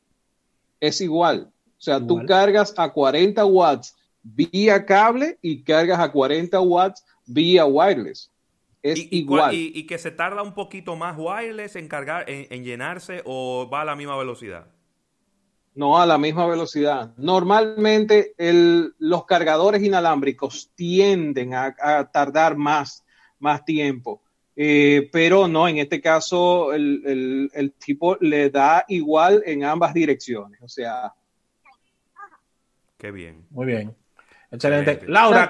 es 0.80 1.02
igual. 1.02 1.52
O 1.80 1.82
sea, 1.82 2.00
tú 2.00 2.24
cargas 2.28 2.76
a 2.78 2.94
40 2.94 3.44
watts 3.44 3.96
vía 4.22 4.86
cable 4.86 5.40
y 5.42 5.64
cargas 5.64 6.00
a 6.00 6.12
40 6.12 6.62
watts 6.62 7.04
vía 7.26 7.66
wireless 7.66 8.32
es 8.92 9.08
igual. 9.12 9.54
Y, 9.54 9.86
que 9.86 9.98
se 9.98 10.12
tarda 10.12 10.42
un 10.42 10.54
poquito 10.54 10.96
más 10.96 11.16
wireless 11.18 11.76
en 11.76 11.88
cargar, 11.88 12.26
en, 12.28 12.64
llenarse 12.64 13.22
o 13.26 13.70
va 13.72 13.82
a 13.82 13.86
la 13.86 13.96
misma 13.96 14.18
velocidad? 14.18 14.68
No, 15.76 16.00
a 16.00 16.06
la 16.06 16.18
misma 16.18 16.48
velocidad. 16.48 17.14
Normalmente 17.18 18.34
los 18.98 19.26
cargadores 19.26 19.84
inalámbricos 19.84 20.72
tienden 20.76 21.54
a, 21.54 22.10
tardar 22.12 22.58
más, 22.58 23.06
más 23.40 23.64
tiempo. 23.64 24.22
Eh, 24.56 25.08
pero 25.12 25.48
no, 25.48 25.68
en 25.68 25.78
este 25.78 26.02
caso 26.02 26.74
el, 26.74 27.74
tipo 27.78 28.18
le 28.20 28.50
da 28.50 28.86
igual 28.88 29.44
en 29.46 29.64
ambas 29.64 29.94
direcciones. 29.94 30.60
O 30.62 30.68
sea. 30.68 31.14
Qué 32.98 33.12
bien. 33.12 33.46
Muy 33.52 33.68
bien. 33.68 33.96
Excelente. 34.52 35.02
Laura, 35.08 35.50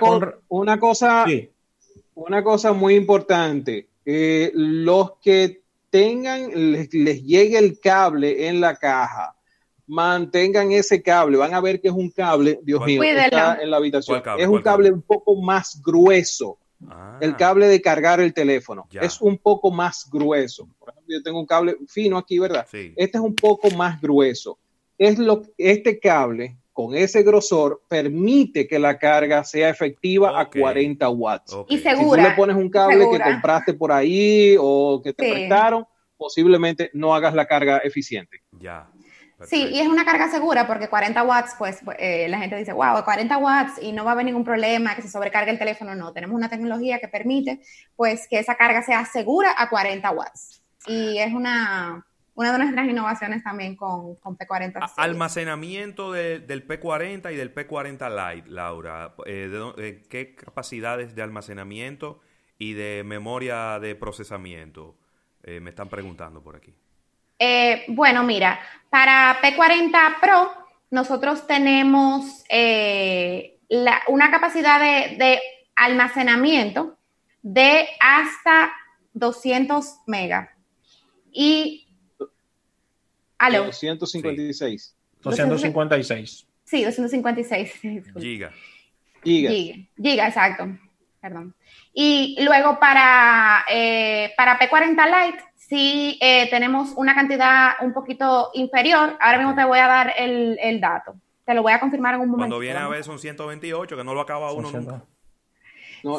una 0.50 0.80
cosa, 0.80 1.26
una 2.18 2.44
cosa 2.44 2.74
muy 2.74 2.96
importante, 2.96 3.88
eh, 4.04 4.52
los 4.56 5.18
que 5.22 5.62
tengan, 5.92 6.50
les, 6.74 6.90
llegue 7.24 7.58
el 7.58 7.80
cable 7.80 8.48
en 8.48 8.60
la 8.60 8.76
caja, 8.76 9.36
mantengan 9.86 10.72
ese 10.72 11.02
cable, 11.02 11.38
van 11.38 11.54
a 11.54 11.62
ver 11.62 11.80
que 11.80 11.90
es 11.90 11.94
un 11.94 12.10
cable, 12.10 12.60
Dios 12.64 12.84
mío, 12.86 13.04
está 13.04 13.62
en 13.62 13.70
la 13.70 13.78
habitación, 13.78 14.22
es 14.38 14.48
un 14.48 14.62
cable, 14.62 14.92
un 14.92 15.04
poco 15.04 15.36
más 15.36 15.80
grueso. 15.84 16.58
Ah. 16.88 17.18
El 17.22 17.36
cable 17.36 17.68
de 17.68 17.82
cargar 17.82 18.20
el 18.20 18.34
teléfono 18.34 18.88
es 18.92 19.22
un 19.22 19.38
poco 19.38 19.72
más 19.72 20.10
grueso. 20.12 20.68
Por 20.80 20.90
ejemplo, 20.90 21.16
yo 21.16 21.24
tengo 21.24 21.40
un 21.40 21.46
cable 21.46 21.78
fino 21.88 22.18
aquí, 22.18 22.40
¿verdad? 22.40 22.68
Este 22.72 23.18
es 23.18 23.24
un 23.24 23.36
poco 23.36 23.70
más 23.72 24.02
grueso. 24.02 24.58
Es 24.98 25.20
lo, 25.20 25.44
este 25.58 26.00
cable 26.00 26.58
con 26.78 26.94
ese 26.94 27.24
grosor 27.24 27.82
permite 27.88 28.68
que 28.68 28.78
la 28.78 29.00
carga 29.00 29.44
sea 29.44 29.68
efectiva 29.68 30.40
a 30.40 30.48
40 30.48 31.10
watts. 31.10 31.58
Y 31.70 31.80
segura. 31.80 32.22
Si 32.22 32.28
tú 32.28 32.30
le 32.30 32.36
pones 32.36 32.56
un 32.56 32.70
cable 32.70 33.10
que 33.12 33.20
compraste 33.20 33.74
por 33.74 33.92
ahí 33.92 34.56
o 34.60 35.02
que 35.04 35.12
te 35.12 35.28
prestaron, 35.28 35.88
posiblemente 36.16 36.92
no 36.94 37.16
hagas 37.16 37.34
la 37.34 37.48
carga 37.48 37.80
eficiente. 37.80 38.44
Ya. 38.60 38.88
Sí, 39.48 39.70
y 39.72 39.80
es 39.80 39.88
una 39.88 40.06
carga 40.06 40.30
segura 40.30 40.68
porque 40.68 40.88
40 40.88 41.24
watts, 41.24 41.56
pues 41.58 41.80
eh, 41.98 42.28
la 42.30 42.38
gente 42.38 42.56
dice, 42.56 42.74
wow, 42.74 43.04
40 43.04 43.36
watts 43.40 43.82
y 43.82 43.92
no 43.92 44.06
va 44.06 44.12
a 44.12 44.14
haber 44.14 44.26
ningún 44.26 44.44
problema, 44.44 44.96
que 44.96 45.02
se 45.02 45.10
sobrecargue 45.10 45.50
el 45.50 45.58
teléfono. 45.58 45.96
No, 45.96 46.14
tenemos 46.14 46.36
una 46.36 46.48
tecnología 46.48 47.00
que 47.00 47.08
permite 47.08 47.60
pues 47.96 48.28
que 48.28 48.38
esa 48.38 48.54
carga 48.54 48.84
sea 48.84 49.04
segura 49.06 49.56
a 49.58 49.68
40 49.68 50.12
watts. 50.12 50.62
Y 50.86 51.18
es 51.18 51.34
una, 51.34 52.06
una 52.38 52.52
de 52.52 52.60
nuestras 52.60 52.88
innovaciones 52.88 53.44
también 53.44 53.76
con, 53.76 54.16
P40. 54.16 54.94
Almacenamiento 54.96 56.12
del 56.12 56.68
P40 56.68 57.34
y 57.34 57.36
del 57.36 57.54
P40 57.54 58.36
Lite, 58.36 58.50
Laura. 58.52 59.16
Eh, 59.26 60.06
¿Qué 60.08 60.36
capacidades 60.36 61.16
de 61.16 61.24
almacenamiento 61.24 62.22
y 62.60 62.74
de 62.74 63.02
memoria 63.04 63.80
de 63.80 63.96
procesamiento? 63.96 65.00
Eh, 65.42 65.60
me 65.60 65.72
están 65.72 65.90
preguntando 65.90 66.44
por 66.44 66.56
aquí. 66.56 66.76
Eh, 67.40 67.86
bueno, 67.88 68.24
mira, 68.24 68.60
para 68.92 69.42
P40 69.42 70.20
Pro 70.22 70.52
nosotros 70.92 71.48
tenemos 71.48 72.44
una 74.08 74.30
capacidad 74.30 74.80
de, 74.80 75.18
de 75.18 75.42
almacenamiento 75.76 77.00
de 77.42 77.88
hasta 78.00 78.72
200 79.14 80.02
megas. 80.06 80.50
Y 81.32 81.87
¿Aló? 83.38 83.66
256. 83.66 84.96
256. 85.22 86.48
Sí, 86.64 86.84
256. 86.84 87.74
Giga. 88.20 88.52
Giga. 89.24 89.50
Giga, 90.02 90.28
exacto. 90.28 90.68
Perdón. 91.22 91.56
Y 91.94 92.38
luego 92.42 92.80
para, 92.80 93.66
eh, 93.70 94.34
para 94.38 94.60
P40 94.60 95.06
Lite 95.06 95.44
sí 95.56 96.18
eh, 96.22 96.50
tenemos 96.50 96.94
una 96.96 97.16
cantidad 97.16 97.72
un 97.82 97.94
poquito 97.94 98.52
inferior. 98.54 99.18
Ahora 99.20 99.38
mismo 99.40 99.56
te 99.56 99.66
voy 99.66 99.80
a 99.80 99.88
dar 99.88 100.14
el, 100.18 100.58
el 100.62 100.80
dato. 100.80 101.16
Te 101.46 101.54
lo 101.54 101.64
voy 101.64 101.74
a 101.74 101.80
confirmar 101.80 102.16
en 102.16 102.22
un 102.22 102.28
momento. 102.28 102.42
Cuando 102.42 102.60
viene 102.60 102.80
a 102.80 102.88
ver 102.88 103.04
son 103.04 103.20
128, 103.20 103.98
que 103.98 104.04
no 104.04 104.14
lo 104.14 104.22
acaba 104.22 104.52
uno 104.52 104.72
nunca 104.72 105.04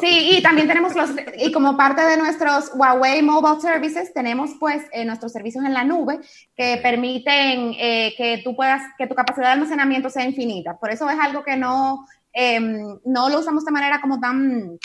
sí, 0.01 0.37
y 0.37 0.41
también 0.41 0.67
tenemos 0.67 0.95
los, 0.95 1.11
y 1.37 1.51
como 1.51 1.77
parte 1.77 2.01
de 2.01 2.17
nuestros 2.17 2.71
Huawei 2.73 3.21
Mobile 3.21 3.61
Services, 3.61 4.13
tenemos 4.13 4.51
pues 4.59 4.83
eh, 4.91 5.05
nuestros 5.05 5.31
servicios 5.31 5.63
en 5.65 5.73
la 5.73 5.83
nube 5.83 6.19
que 6.55 6.79
permiten 6.81 7.73
eh, 7.77 8.13
que 8.17 8.41
tú 8.43 8.55
puedas, 8.55 8.81
que 8.97 9.07
tu 9.07 9.15
capacidad 9.15 9.47
de 9.47 9.53
almacenamiento 9.53 10.09
sea 10.09 10.25
infinita. 10.25 10.77
Por 10.77 10.91
eso 10.91 11.09
es 11.09 11.19
algo 11.19 11.43
que 11.43 11.55
no, 11.55 12.05
em, 12.33 12.99
no 13.05 13.29
lo 13.29 13.39
usamos 13.39 13.65
de 13.65 13.71
manera 13.71 14.01
como 14.01 14.19
tan, 14.19 14.77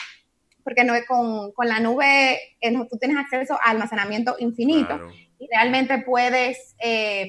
porque 0.62 0.84
no, 0.84 0.94
con, 1.06 1.52
con 1.52 1.68
la 1.68 1.80
nube 1.80 2.38
eh, 2.60 2.72
tú 2.90 2.98
tienes 2.98 3.18
acceso 3.18 3.54
a 3.54 3.70
almacenamiento 3.70 4.36
infinito 4.38 4.98
y 5.38 5.48
realmente 5.48 5.98
puedes 5.98 6.74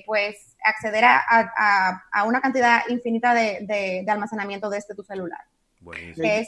pues 0.05 0.55
acceder 0.63 1.05
a, 1.05 1.21
a, 1.27 2.03
a, 2.11 2.23
una 2.23 2.41
cantidad 2.41 2.81
infinita 2.89 3.33
de, 3.33 3.59
de, 3.61 4.03
de 4.05 4.11
almacenamiento 4.11 4.69
desde 4.69 4.95
tu 4.95 5.03
celular. 5.03 5.41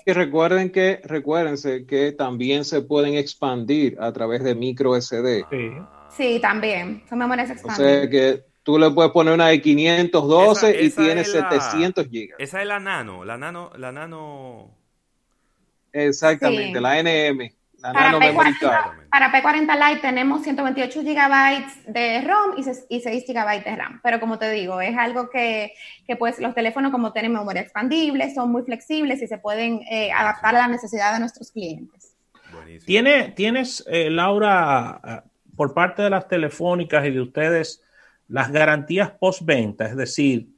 Y 0.05 0.11
recuerden 0.11 0.71
que, 0.71 1.01
recuérdense 1.03 1.85
que 1.85 2.11
también 2.11 2.65
se 2.65 2.81
pueden 2.81 3.15
expandir 3.15 3.97
a 3.99 4.11
través 4.11 4.43
de 4.43 4.55
micro 4.55 4.99
SD. 4.99 5.45
Sí, 6.15 6.39
también. 6.41 7.03
Son 7.07 7.19
memorias 7.19 7.49
expandidas. 7.49 7.79
O 7.79 7.83
sea 7.83 8.09
que 8.09 8.43
tú 8.63 8.77
le 8.77 8.89
puedes 8.91 9.11
poner 9.11 9.33
una 9.33 9.47
de 9.47 9.61
512 9.61 10.83
y 10.83 10.89
tiene 10.89 11.23
700 11.23 12.07
gigas. 12.07 12.37
Esa 12.39 12.61
es 12.61 12.67
la 12.67 12.79
nano, 12.79 13.23
la 13.23 13.37
nano, 13.37 13.71
la 13.77 13.91
nano. 13.91 14.71
Exactamente, 15.93 16.79
la 16.81 17.01
NM. 17.01 17.56
Para, 17.81 18.19
P40, 18.19 19.09
para 19.09 19.31
P40 19.31 19.89
Lite 19.89 20.01
tenemos 20.01 20.41
128 20.43 21.01
GB 21.01 21.93
de 21.93 22.21
ROM 22.21 22.57
y 22.89 23.01
6 23.01 23.25
GB 23.27 23.63
de 23.63 23.75
RAM. 23.75 23.99
Pero 24.03 24.19
como 24.19 24.39
te 24.39 24.49
digo, 24.51 24.81
es 24.81 24.97
algo 24.97 25.29
que, 25.29 25.73
que 26.05 26.15
pues 26.15 26.39
los 26.39 26.55
teléfonos 26.55 26.91
como 26.91 27.13
tienen 27.13 27.33
memoria 27.33 27.61
expandible, 27.61 28.33
son 28.33 28.51
muy 28.51 28.63
flexibles 28.63 29.21
y 29.21 29.27
se 29.27 29.37
pueden 29.37 29.81
eh, 29.89 30.11
adaptar 30.11 30.55
a 30.55 30.59
la 30.59 30.67
necesidad 30.67 31.13
de 31.13 31.19
nuestros 31.19 31.51
clientes. 31.51 32.15
¿Tiene, 32.85 33.29
¿Tienes, 33.29 33.83
eh, 33.87 34.09
Laura, 34.09 35.01
eh, 35.05 35.29
por 35.55 35.73
parte 35.73 36.01
de 36.01 36.09
las 36.09 36.27
telefónicas 36.27 37.05
y 37.05 37.11
de 37.11 37.21
ustedes, 37.21 37.83
las 38.27 38.51
garantías 38.51 39.11
postventa? 39.11 39.85
Es 39.85 39.95
decir, 39.95 40.49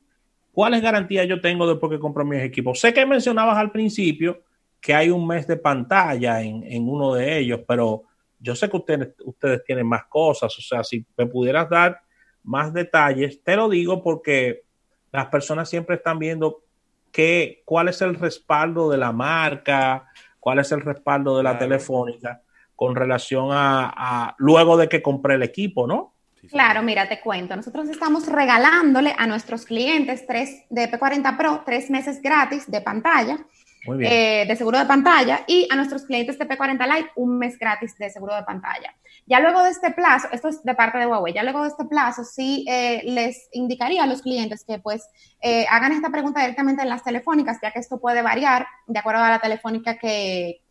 ¿cuáles 0.53 0.81
garantías 0.81 1.27
yo 1.27 1.41
tengo 1.41 1.67
después 1.67 1.91
que 1.91 1.99
compro 1.99 2.23
mis 2.23 2.41
equipos? 2.41 2.79
Sé 2.79 2.93
que 2.93 3.05
mencionabas 3.05 3.57
al 3.57 3.71
principio 3.71 4.41
que 4.81 4.93
hay 4.93 5.09
un 5.09 5.27
mes 5.27 5.47
de 5.47 5.57
pantalla 5.57 6.41
en, 6.41 6.87
uno 6.87 7.13
de 7.13 7.39
ellos, 7.39 7.61
pero 7.67 8.03
yo 8.39 8.55
sé 8.55 8.69
que 8.69 8.77
ustedes, 8.77 9.09
ustedes 9.25 9.63
tienen 9.63 9.87
más 9.87 10.05
cosas, 10.05 10.57
o 10.57 10.61
sea, 10.61 10.83
si 10.83 11.05
me 11.17 11.25
pudieras 11.25 11.69
dar 11.69 11.99
más 12.43 12.73
detalles, 12.73 13.43
te 13.43 13.55
lo 13.55 13.67
digo 13.67 14.01
porque 14.01 14.63
las 15.11 15.27
personas 15.27 15.69
siempre 15.69 15.97
están 15.97 16.19
viendo 16.19 16.63
qué, 17.11 17.61
cuál 17.65 17.89
es 17.89 18.01
el 18.01 18.15
respaldo 18.15 18.89
de 18.89 18.97
la 18.97 19.11
marca, 19.11 20.07
cuál 20.39 20.59
es 20.59 20.71
el 20.71 20.81
respaldo 20.81 21.37
de 21.37 21.43
la 21.43 21.57
telefónica 21.57 22.41
con 22.75 22.95
relación 22.95 23.49
a, 23.51 24.35
luego 24.37 24.77
de 24.77 24.87
que 24.87 25.01
compré 25.01 25.35
el 25.35 25.43
equipo, 25.43 25.85
¿no? 25.85 26.13
Claro, 26.49 26.81
mira, 26.81 27.09
te 27.09 27.19
cuento. 27.19 27.53
Nosotros 27.53 27.89
estamos 27.89 28.25
regalándole 28.27 29.13
a 29.17 29.27
nuestros 29.27 29.65
clientes 29.65 30.25
tres 30.25 30.63
de 30.69 30.89
P40 30.89 31.35
Pro 31.35 31.63
tres 31.65 31.89
meses 31.89 32.21
gratis 32.21 32.71
de 32.71 32.79
pantalla 32.79 33.37
eh, 33.85 34.45
de 34.47 34.55
seguro 34.55 34.77
de 34.77 34.85
pantalla 34.85 35.43
y 35.47 35.67
a 35.69 35.75
nuestros 35.75 36.03
clientes 36.03 36.37
de 36.37 36.47
P40 36.47 36.95
Lite 36.95 37.11
un 37.15 37.37
mes 37.37 37.57
gratis 37.57 37.97
de 37.97 38.09
seguro 38.09 38.35
de 38.35 38.43
pantalla. 38.43 38.93
Ya 39.29 39.39
luego 39.39 39.63
de 39.63 39.69
este 39.69 39.91
plazo, 39.91 40.27
esto 40.31 40.47
es 40.47 40.63
de 40.63 40.73
parte 40.73 40.97
de 40.97 41.05
Huawei, 41.05 41.33
ya 41.33 41.43
luego 41.43 41.61
de 41.61 41.69
este 41.69 41.85
plazo 41.85 42.23
sí 42.23 42.65
eh, 42.67 43.01
les 43.05 43.47
indicaría 43.53 44.03
a 44.03 44.07
los 44.07 44.23
clientes 44.23 44.65
que 44.65 44.79
pues 44.79 45.07
eh, 45.41 45.65
hagan 45.69 45.91
esta 45.91 46.09
pregunta 46.09 46.41
directamente 46.41 46.81
en 46.81 46.89
las 46.89 47.03
telefónicas, 47.03 47.59
ya 47.61 47.71
que 47.71 47.79
esto 47.79 47.99
puede 47.99 48.21
variar 48.21 48.67
de 48.87 48.99
acuerdo 48.99 49.21
a 49.21 49.29
la 49.29 49.39
telefónica 49.39 49.97
que, 49.97 50.63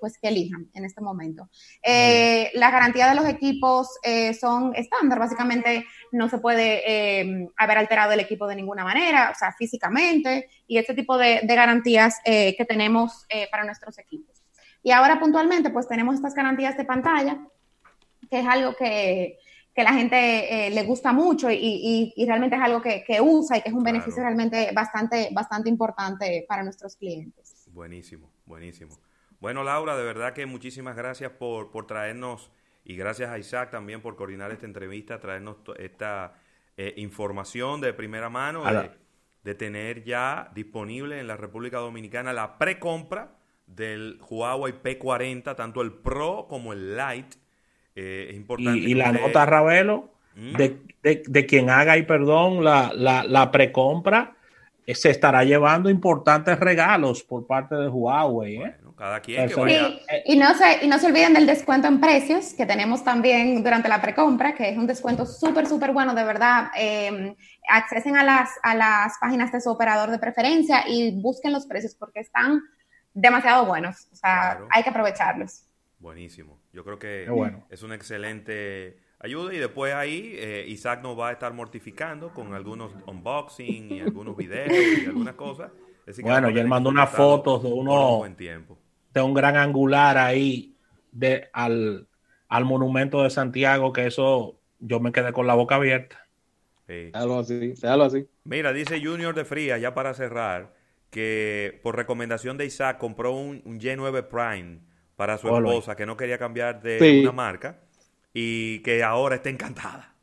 pues, 0.00 0.18
que 0.18 0.28
elijan 0.28 0.68
en 0.72 0.84
este 0.84 1.00
momento. 1.00 1.48
la 1.84 2.70
garantía 2.70 3.08
de 3.08 3.14
los 3.14 3.26
equipos 3.26 3.88
son 4.40 4.74
estándar, 4.74 5.18
básicamente 5.18 5.84
no 6.10 6.28
se 6.28 6.38
puede 6.38 7.50
haber 7.56 7.78
alterado 7.78 8.12
el 8.12 8.20
equipo 8.20 8.46
de 8.46 8.56
ninguna 8.56 8.84
manera, 8.84 9.30
o 9.30 9.38
sea, 9.38 9.52
físicamente, 9.52 10.48
y 10.66 10.78
este 10.78 10.94
tipo 10.94 11.18
de, 11.18 11.40
garantías 11.46 12.20
eh, 12.24 12.54
que 12.56 12.64
tenemos 12.64 13.26
eh, 13.28 13.48
para 13.50 13.64
nuestros 13.64 13.98
equipos. 13.98 14.42
Y 14.82 14.90
ahora 14.90 15.18
puntualmente, 15.18 15.70
pues 15.70 15.88
tenemos 15.88 16.16
estas 16.16 16.34
garantías 16.34 16.76
de 16.76 16.84
pantalla, 16.84 17.38
que 18.28 18.40
es 18.40 18.46
algo 18.46 18.74
que, 18.76 19.38
que 19.74 19.82
la 19.82 19.92
gente 19.92 20.66
eh, 20.66 20.70
le 20.70 20.82
gusta 20.84 21.12
mucho 21.12 21.50
y, 21.50 22.12
y, 22.16 22.26
realmente 22.26 22.56
es 22.56 22.62
algo 22.62 22.80
que, 22.80 23.04
que, 23.04 23.20
usa 23.20 23.58
y 23.58 23.62
que 23.62 23.68
es 23.68 23.74
un 23.74 23.82
beneficio 23.82 24.22
realmente 24.22 24.70
bastante, 24.74 25.28
bastante 25.32 25.68
importante 25.68 26.44
para 26.48 26.62
nuestros 26.62 26.96
clientes. 26.96 27.66
Buenísimo, 27.72 28.30
buenísimo. 28.46 28.98
Bueno, 29.40 29.62
Laura, 29.62 29.96
de 29.96 30.04
verdad 30.04 30.32
que 30.32 30.46
muchísimas 30.46 30.96
gracias 30.96 31.32
por, 31.32 31.70
por 31.70 31.86
traernos 31.86 32.50
y 32.84 32.96
gracias 32.96 33.30
a 33.30 33.38
Isaac 33.38 33.70
también 33.70 34.00
por 34.00 34.16
coordinar 34.16 34.52
esta 34.52 34.66
entrevista, 34.66 35.20
traernos 35.20 35.56
esta 35.78 36.34
información 36.96 37.80
de 37.80 37.92
primera 37.92 38.28
mano 38.28 38.64
de 39.44 39.54
tener 39.54 40.02
ya 40.04 40.50
disponible 40.54 41.20
en 41.20 41.26
la 41.26 41.36
República 41.36 41.78
Dominicana 41.78 42.32
la 42.32 42.58
precompra 42.58 43.36
del 43.66 44.18
Huawei 44.28 44.72
P40, 44.82 45.54
tanto 45.54 45.82
el 45.82 45.92
Pro 45.92 46.46
como 46.48 46.72
el 46.72 46.96
Lite. 46.96 47.36
Eh, 47.94 48.28
es 48.30 48.36
importante. 48.36 48.78
Y, 48.78 48.94
la 48.94 49.12
nota, 49.12 49.46
Ravelo, 49.46 50.10
¿Mm? 50.34 50.56
de, 51.02 51.46
quien 51.46 51.70
haga, 51.70 51.96
y 51.96 52.02
perdón, 52.02 52.64
la, 52.64 52.92
la, 52.94 53.24
la 53.24 53.50
precompra, 53.50 54.34
eh, 54.86 54.94
se 54.94 55.10
estará 55.10 55.44
llevando 55.44 55.88
importantes 55.88 56.58
regalos 56.60 57.22
por 57.22 57.46
parte 57.46 57.74
de 57.74 57.88
Huawei. 57.88 58.56
¿eh? 58.56 58.74
cada 58.96 59.20
quien 59.20 59.50
y, 60.24 60.36
no 60.36 60.54
se, 60.54 60.84
y 60.84 60.88
no 60.88 60.98
se 60.98 61.06
olviden 61.06 61.34
del 61.34 61.46
descuento 61.46 61.88
en 61.88 62.00
precios 62.00 62.54
que 62.54 62.64
tenemos 62.64 63.02
también 63.02 63.62
durante 63.62 63.88
la 63.88 64.00
precompra, 64.00 64.54
que 64.54 64.68
es 64.68 64.78
un 64.78 64.86
descuento 64.86 65.26
súper, 65.26 65.66
súper 65.66 65.92
bueno, 65.92 66.14
de 66.14 66.24
verdad. 66.24 66.68
Eh, 66.76 67.34
accesen 67.68 68.16
a 68.16 68.22
las, 68.22 68.50
a 68.62 68.74
las 68.74 69.14
páginas 69.20 69.50
de 69.50 69.60
su 69.60 69.70
operador 69.70 70.10
de 70.10 70.18
preferencia 70.18 70.84
y 70.86 71.20
busquen 71.20 71.52
los 71.52 71.66
precios 71.66 71.94
porque 71.94 72.20
están 72.20 72.60
demasiado 73.12 73.66
buenos. 73.66 74.06
O 74.12 74.16
sea, 74.16 74.60
hay 74.70 74.82
que 74.82 74.90
aprovecharlos. 74.90 75.64
Buenísimo. 76.04 76.60
Yo 76.70 76.84
creo 76.84 76.98
que 76.98 77.26
es 77.70 77.82
una 77.82 77.94
excelente 77.94 78.98
ayuda 79.20 79.54
y 79.54 79.56
después 79.56 79.94
ahí 79.94 80.34
eh, 80.34 80.66
Isaac 80.68 81.02
nos 81.02 81.18
va 81.18 81.30
a 81.30 81.32
estar 81.32 81.54
mortificando 81.54 82.34
con 82.34 82.52
algunos 82.52 82.92
unboxing 83.06 83.90
y 83.90 84.00
algunos 84.00 84.36
videos 84.36 84.70
y 85.02 85.06
algunas 85.06 85.34
cosas. 85.34 85.72
bueno, 86.20 86.50
y 86.50 86.58
él 86.58 86.68
mandó 86.68 86.90
unas 86.90 87.08
fotos 87.08 87.62
de 87.62 87.72
uno 87.72 88.22
de 89.14 89.22
un 89.22 89.32
gran 89.32 89.56
angular 89.56 90.18
ahí 90.18 90.76
de 91.10 91.48
al, 91.54 92.06
al 92.48 92.64
monumento 92.66 93.22
de 93.22 93.30
Santiago 93.30 93.90
que 93.94 94.04
eso 94.04 94.60
yo 94.80 95.00
me 95.00 95.10
quedé 95.10 95.32
con 95.32 95.46
la 95.46 95.54
boca 95.54 95.76
abierta. 95.76 96.26
Algo 97.14 97.38
así, 97.38 97.72
algo 97.82 98.04
así. 98.04 98.28
Mira, 98.44 98.74
dice 98.74 99.02
Junior 99.02 99.34
de 99.34 99.46
Fría, 99.46 99.78
ya 99.78 99.94
para 99.94 100.12
cerrar, 100.12 100.74
que 101.08 101.80
por 101.82 101.96
recomendación 101.96 102.58
de 102.58 102.66
Isaac 102.66 102.98
compró 102.98 103.32
un, 103.32 103.62
un 103.64 103.80
G9 103.80 104.28
Prime 104.28 104.93
para 105.16 105.38
su 105.38 105.48
esposa 105.48 105.96
que 105.96 106.06
no 106.06 106.16
quería 106.16 106.38
cambiar 106.38 106.82
de 106.82 107.20
una 107.22 107.32
marca 107.32 107.80
y 108.32 108.80
que 108.80 109.02
ahora 109.02 109.36
está 109.36 109.48
encantada. 109.48 110.14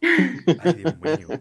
Ay, 0.00 0.74
Dios 0.74 1.00
mío. 1.00 1.40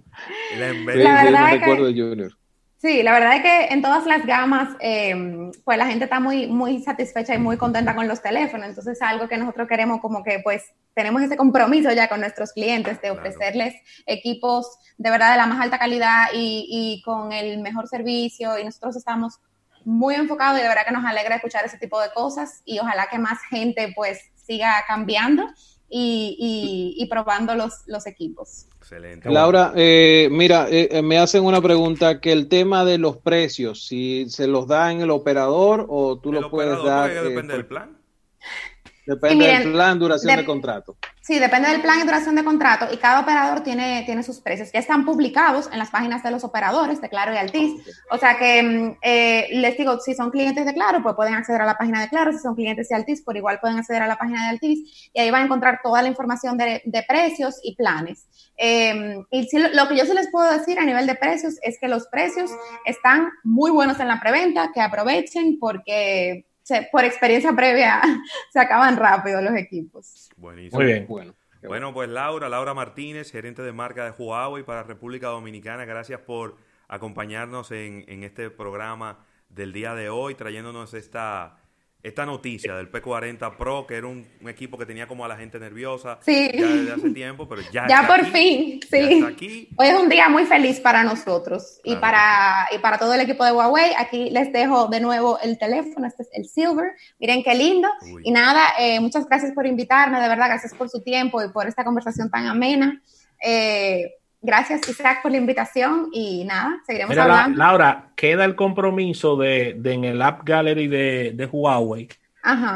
La, 0.57 0.71
verdad 0.85 1.55
es 1.55 1.63
que... 1.63 2.01
Junior. 2.01 2.31
Sí, 2.79 3.01
la 3.01 3.11
verdad 3.11 3.37
es 3.37 3.41
que 3.41 3.73
en 3.73 3.81
todas 3.81 4.05
las 4.05 4.23
gamas, 4.25 4.69
em, 4.79 5.51
pues 5.63 5.79
la 5.79 5.87
gente 5.87 6.03
está 6.03 6.19
muy, 6.19 6.45
muy 6.45 6.79
satisfecha 6.83 7.33
y 7.33 7.39
muy 7.39 7.57
contenta 7.57 7.95
con 7.95 8.07
los 8.07 8.21
teléfonos. 8.21 8.69
Entonces 8.69 8.93
es 8.97 9.01
algo 9.01 9.27
que 9.27 9.37
nosotros 9.37 9.67
queremos 9.67 9.99
como 9.99 10.23
que 10.23 10.39
pues 10.43 10.63
tenemos 10.93 11.23
ese 11.23 11.37
compromiso 11.37 11.91
ya 11.91 12.07
con 12.07 12.19
nuestros 12.19 12.53
clientes 12.53 13.01
de 13.01 13.09
ofrecerles 13.09 13.73
equipos 14.05 14.77
de 14.97 15.09
verdad 15.09 15.31
de 15.31 15.37
la 15.37 15.47
más 15.47 15.59
alta 15.59 15.79
calidad 15.79 16.27
y, 16.33 16.67
y, 16.69 17.01
con 17.01 17.31
el 17.31 17.59
mejor 17.61 17.87
servicio. 17.87 18.59
Y 18.59 18.63
nosotros 18.63 18.95
estamos 18.95 19.39
muy 19.87 20.15
enfocados 20.15 20.59
y 20.59 20.63
de 20.63 20.67
verdad 20.67 20.85
que 20.85 20.91
nos 20.91 21.05
alegra 21.05 21.35
escuchar 21.35 21.65
ese 21.65 21.77
tipo 21.77 21.97
de 22.01 22.11
cosas 22.11 22.61
y 22.65 22.77
ojalá 22.79 23.07
que 23.09 23.17
más 23.17 23.39
gente 23.49 23.93
pues 23.95 24.19
siga 24.35 24.83
cambiando 24.85 25.43
y, 25.87 26.35
y, 26.97 27.01
y 27.01 27.07
probando 27.07 27.55
los, 27.55 27.83
los 27.85 28.05
equipos. 28.05 28.65
Excelente. 28.79 29.29
Laura, 29.29 29.71
eh, 29.77 30.27
mira, 30.29 30.67
eh, 30.69 30.89
eh, 30.91 31.01
me 31.01 31.17
hacen 31.17 31.45
una 31.45 31.61
pregunta 31.61 32.19
que 32.19 32.33
el 32.33 32.49
tema 32.49 32.83
de 32.83 32.97
los 32.97 33.15
precios, 33.15 33.87
si 33.87 34.29
se 34.29 34.47
los 34.47 34.67
da 34.67 34.91
en 34.91 34.99
el 34.99 35.09
operador 35.09 35.85
o 35.87 36.19
tú 36.19 36.33
lo 36.33 36.49
puedes 36.51 36.83
dar. 36.83 37.09
Depende 37.23 37.53
del 37.53 37.65
plan. 37.65 37.97
Depende 39.07 39.47
del 39.47 39.71
plan, 39.71 39.97
duración 39.97 40.35
de, 40.35 40.43
contrato. 40.43 40.97
Sí, 41.21 41.39
depende 41.39 41.69
del 41.69 41.79
plan 41.79 41.99
y 42.01 42.03
duración 42.03 42.35
de 42.35 42.43
contrato 42.43 42.87
y 42.91 42.97
cada 42.97 43.21
operador 43.21 43.61
tiene, 43.61 44.03
tiene 44.05 44.21
sus 44.21 44.41
precios 44.41 44.69
que 44.69 44.79
están 44.79 45.05
publicados 45.05 45.69
en 45.71 45.79
las 45.79 45.91
páginas 45.91 46.23
de 46.23 46.31
los 46.31 46.43
operadores 46.43 46.99
de 46.99 47.07
Claro 47.07 47.33
y 47.33 47.37
Altis. 47.37 47.85
O 48.11 48.17
sea 48.17 48.37
que 48.37 48.61
mm, 48.61 48.97
eh, 49.01 49.47
les 49.51 49.77
digo, 49.77 49.97
si 50.01 50.13
son 50.13 50.29
clientes 50.29 50.65
de 50.65 50.73
Claro, 50.73 51.01
pues 51.01 51.15
pueden 51.15 51.35
acceder 51.35 51.61
a 51.61 51.65
la 51.65 51.77
página 51.77 52.01
de 52.01 52.09
Claro, 52.09 52.33
si 52.33 52.39
son 52.39 52.53
clientes 52.53 52.89
de 52.89 52.95
Altis, 52.95 53.21
por 53.21 53.37
igual 53.37 53.61
pueden 53.61 53.77
acceder 53.77 54.01
a 54.01 54.07
la 54.07 54.17
página 54.17 54.43
de 54.43 54.49
Altis 54.49 55.09
y 55.13 55.21
ahí 55.21 55.31
van 55.31 55.43
a 55.43 55.45
encontrar 55.45 55.79
toda 55.81 56.01
la 56.01 56.09
información 56.09 56.57
de, 56.57 56.81
precios 57.07 57.61
y 57.63 57.75
planes. 57.77 58.27
Em, 58.57 59.23
y 59.31 59.47
lo 59.73 59.87
que 59.87 59.95
yo 59.95 60.03
sí 60.03 60.13
les 60.13 60.29
puedo 60.29 60.51
decir 60.51 60.79
a 60.79 60.83
nivel 60.83 61.07
de 61.07 61.15
precios 61.15 61.53
es 61.61 61.77
que 61.79 61.87
los 61.87 62.07
precios 62.07 62.51
están 62.85 63.29
muy 63.45 63.71
buenos 63.71 64.01
en 64.01 64.09
la 64.09 64.19
preventa, 64.19 64.71
que 64.73 64.81
aprovechen 64.81 65.59
porque 65.59 66.45
por 66.91 67.03
experiencia 67.03 67.53
previa, 67.53 68.01
se 68.51 68.59
acaban 68.59 68.97
rápido 68.97 69.41
los 69.41 69.55
equipos. 69.55 70.29
Buenísimo. 70.35 70.81
Muy 70.81 70.85
bien. 70.85 71.05
Bueno. 71.07 71.35
Bueno, 71.63 71.93
pues 71.93 72.07
Laura, 72.07 72.47
Laura 72.49 72.73
Martínez, 72.73 73.31
gerente 73.31 73.61
de 73.61 73.73
marca 73.73 74.05
de 74.05 74.11
Huawei 74.11 74.63
para 74.63 74.83
República 74.83 75.27
Dominicana, 75.27 75.85
gracias 75.85 76.21
por 76.21 76.55
acompañarnos 76.87 77.71
en, 77.71 78.05
en 78.07 78.23
este 78.23 78.49
programa 78.49 79.25
del 79.49 79.73
día 79.73 79.95
de 79.95 80.09
hoy, 80.09 80.35
trayéndonos 80.35 80.93
esta, 80.93 81.57
esta 82.03 82.25
noticia 82.25 82.75
del 82.75 82.91
P40 82.91 83.57
Pro, 83.57 83.85
que 83.85 83.95
era 83.95 84.07
un, 84.07 84.27
equipo 84.47 84.77
que 84.77 84.85
tenía 84.85 85.07
como 85.07 85.25
a 85.25 85.27
la 85.27 85.35
gente 85.35 85.59
nerviosa 85.59 86.19
ya 86.25 86.33
desde 86.33 86.93
hace 86.93 87.09
tiempo, 87.09 87.47
pero 87.47 87.61
ya 87.71 87.85
Ya 87.89 88.07
por 88.07 88.25
fin, 88.27 88.79
sí. 88.89 89.23
aquí. 89.27 89.69
Hoy 89.77 89.87
es 89.87 89.99
un 89.99 90.07
día 90.07 90.29
muy 90.29 90.45
feliz 90.45 90.79
para 90.79 91.03
nosotros 91.03 91.79
y, 91.83 91.95
para, 91.95 92.67
y 92.73 92.79
para 92.79 92.97
todo 92.97 93.13
el 93.13 93.21
equipo 93.21 93.43
de 93.43 93.51
Huawei. 93.51 93.91
Aquí 93.97 94.29
les 94.29 94.53
dejo 94.53 94.87
de 94.87 95.01
nuevo 95.01 95.39
el 95.39 95.57
teléfono, 95.57 96.07
este 96.07 96.23
es 96.23 96.29
el 96.33 96.45
Silver. 96.45 96.93
Miren 97.19 97.43
qué 97.43 97.55
lindo. 97.55 97.89
Y 98.23 98.31
nada, 98.31 98.73
eh, 98.79 98.99
muchas 98.99 99.27
gracias 99.27 99.51
por 99.51 99.65
invitarme, 99.65 100.21
de 100.21 100.27
verdad, 100.27 100.47
gracias 100.47 100.73
por 100.73 100.89
su 100.89 101.01
tiempo 101.01 101.43
y 101.43 101.49
por 101.49 101.67
esta 101.67 101.83
conversación 101.83 102.29
tan 102.29 102.45
amena. 102.45 103.01
Eh, 103.43 104.16
Gracias, 104.41 104.87
Isaac, 104.87 105.21
por 105.23 105.31
la 105.31 105.37
invitación 105.37 106.09
y 106.13 106.45
nada, 106.45 106.79
seguiremos 106.85 107.17
hablando. 107.17 107.57
Laura, 107.57 108.11
queda 108.15 108.45
el 108.45 108.55
compromiso 108.55 109.35
de, 109.35 109.79
en 109.83 110.03
el 110.03 110.21
App 110.21 110.41
Gallery 110.43 110.87
de, 110.87 111.49
Huawei 111.51 112.07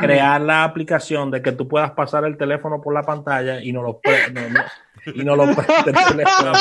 crear 0.02 0.42
la 0.42 0.66
aplicación 0.66 1.32
de 1.32 1.42
que 1.42 1.54
tú 1.54 1.68
puedas 1.68 1.92
pasar 1.92 2.26
el 2.26 2.38
teléfono 2.38 2.82
por 2.82 2.94
la 2.94 3.04
pantalla 3.04 3.62
y 3.62 3.72
no 3.72 3.82
lo, 3.82 4.02
y 5.14 5.24
no 5.24 5.36
lo 5.36 5.44
el 5.50 5.56
teléfono. 5.56 6.52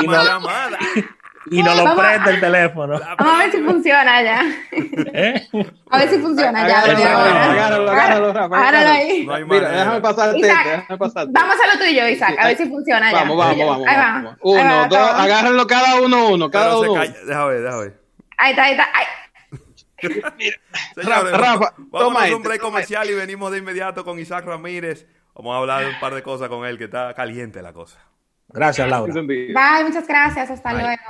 y 0.00 0.06
no, 0.06 0.24
llamada 0.24 0.78
y 1.50 1.62
no 1.62 1.74
lo 1.74 1.96
prende 1.96 2.30
el 2.30 2.40
teléfono. 2.40 3.00
Vamos 3.18 3.34
a 3.34 3.38
ver 3.38 3.52
si 3.52 3.62
funciona 3.62 4.22
ya. 4.22 4.42
¿Eh? 4.72 5.48
A 5.90 5.98
ver 5.98 6.08
si 6.08 6.18
funciona 6.18 6.68
ya. 6.68 6.80
Agárralo, 6.80 7.90
agárralo, 7.90 8.28
agárralo 8.28 8.90
ahí. 8.90 9.26
Mira, 9.46 9.70
déjame 9.70 10.00
pasar 10.00 10.34
el 10.34 10.42
déjame 10.42 10.98
pasar. 10.98 11.26
Vamos 11.30 11.56
a 11.56 11.74
lo 11.74 11.84
tuyo, 11.84 12.08
Isaac, 12.08 12.36
a 12.38 12.46
ver 12.48 12.56
si 12.56 12.66
funciona 12.68 13.10
ya. 13.10 13.18
Vamos, 13.18 13.36
vamos, 13.36 13.66
vamos. 13.66 13.88
Ahí 13.88 13.96
va. 13.96 14.36
Uno, 14.42 14.88
dos, 14.88 14.98
agárrenlo 14.98 15.66
cada 15.66 16.00
uno, 16.00 16.28
uno, 16.28 16.50
cada 16.50 16.78
uno. 16.78 16.94
Déjame 16.94 17.48
ver, 17.48 17.62
déjame 17.62 17.82
ver. 17.84 18.00
Ahí 18.38 18.50
está, 18.50 18.64
ahí 18.64 18.72
está. 18.72 18.88
Señores, 20.94 21.32
Rafa, 21.32 21.74
vamos 21.78 22.22
a 22.22 22.36
un 22.36 22.42
break 22.42 22.60
comercial 22.60 23.08
y 23.08 23.14
venimos 23.14 23.52
de 23.52 23.58
inmediato 23.58 24.04
con 24.04 24.18
Isaac 24.18 24.44
Ramírez. 24.44 25.06
Vamos 25.34 25.54
a 25.54 25.58
hablar 25.58 25.86
un 25.86 25.98
par 26.00 26.14
de 26.14 26.22
cosas 26.22 26.48
con 26.48 26.66
él, 26.66 26.76
que 26.76 26.84
está 26.84 27.14
caliente 27.14 27.62
la 27.62 27.72
cosa. 27.72 27.98
Gracias, 28.52 28.88
Laura. 28.88 29.12
Bye, 29.12 29.84
muchas 29.84 30.06
gracias. 30.06 30.50
Hasta 30.50 30.72
luego. 30.72 31.02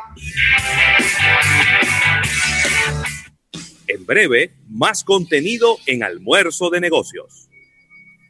En 3.89 4.07
breve, 4.07 4.53
más 4.69 5.05
contenido 5.05 5.77
en 5.87 6.03
Almuerzo 6.03 6.71
de 6.71 6.81
Negocios. 6.81 7.49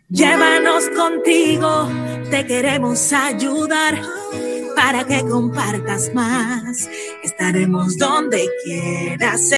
Llévanos 0.09 0.89
contigo, 0.91 1.89
te 2.31 2.45
queremos 2.47 3.13
ayudar 3.13 3.99
para 4.75 5.05
que 5.05 5.21
compartas 5.23 6.13
más. 6.13 6.89
Estaremos 7.23 7.97
donde 7.97 8.47
quieras. 8.65 9.43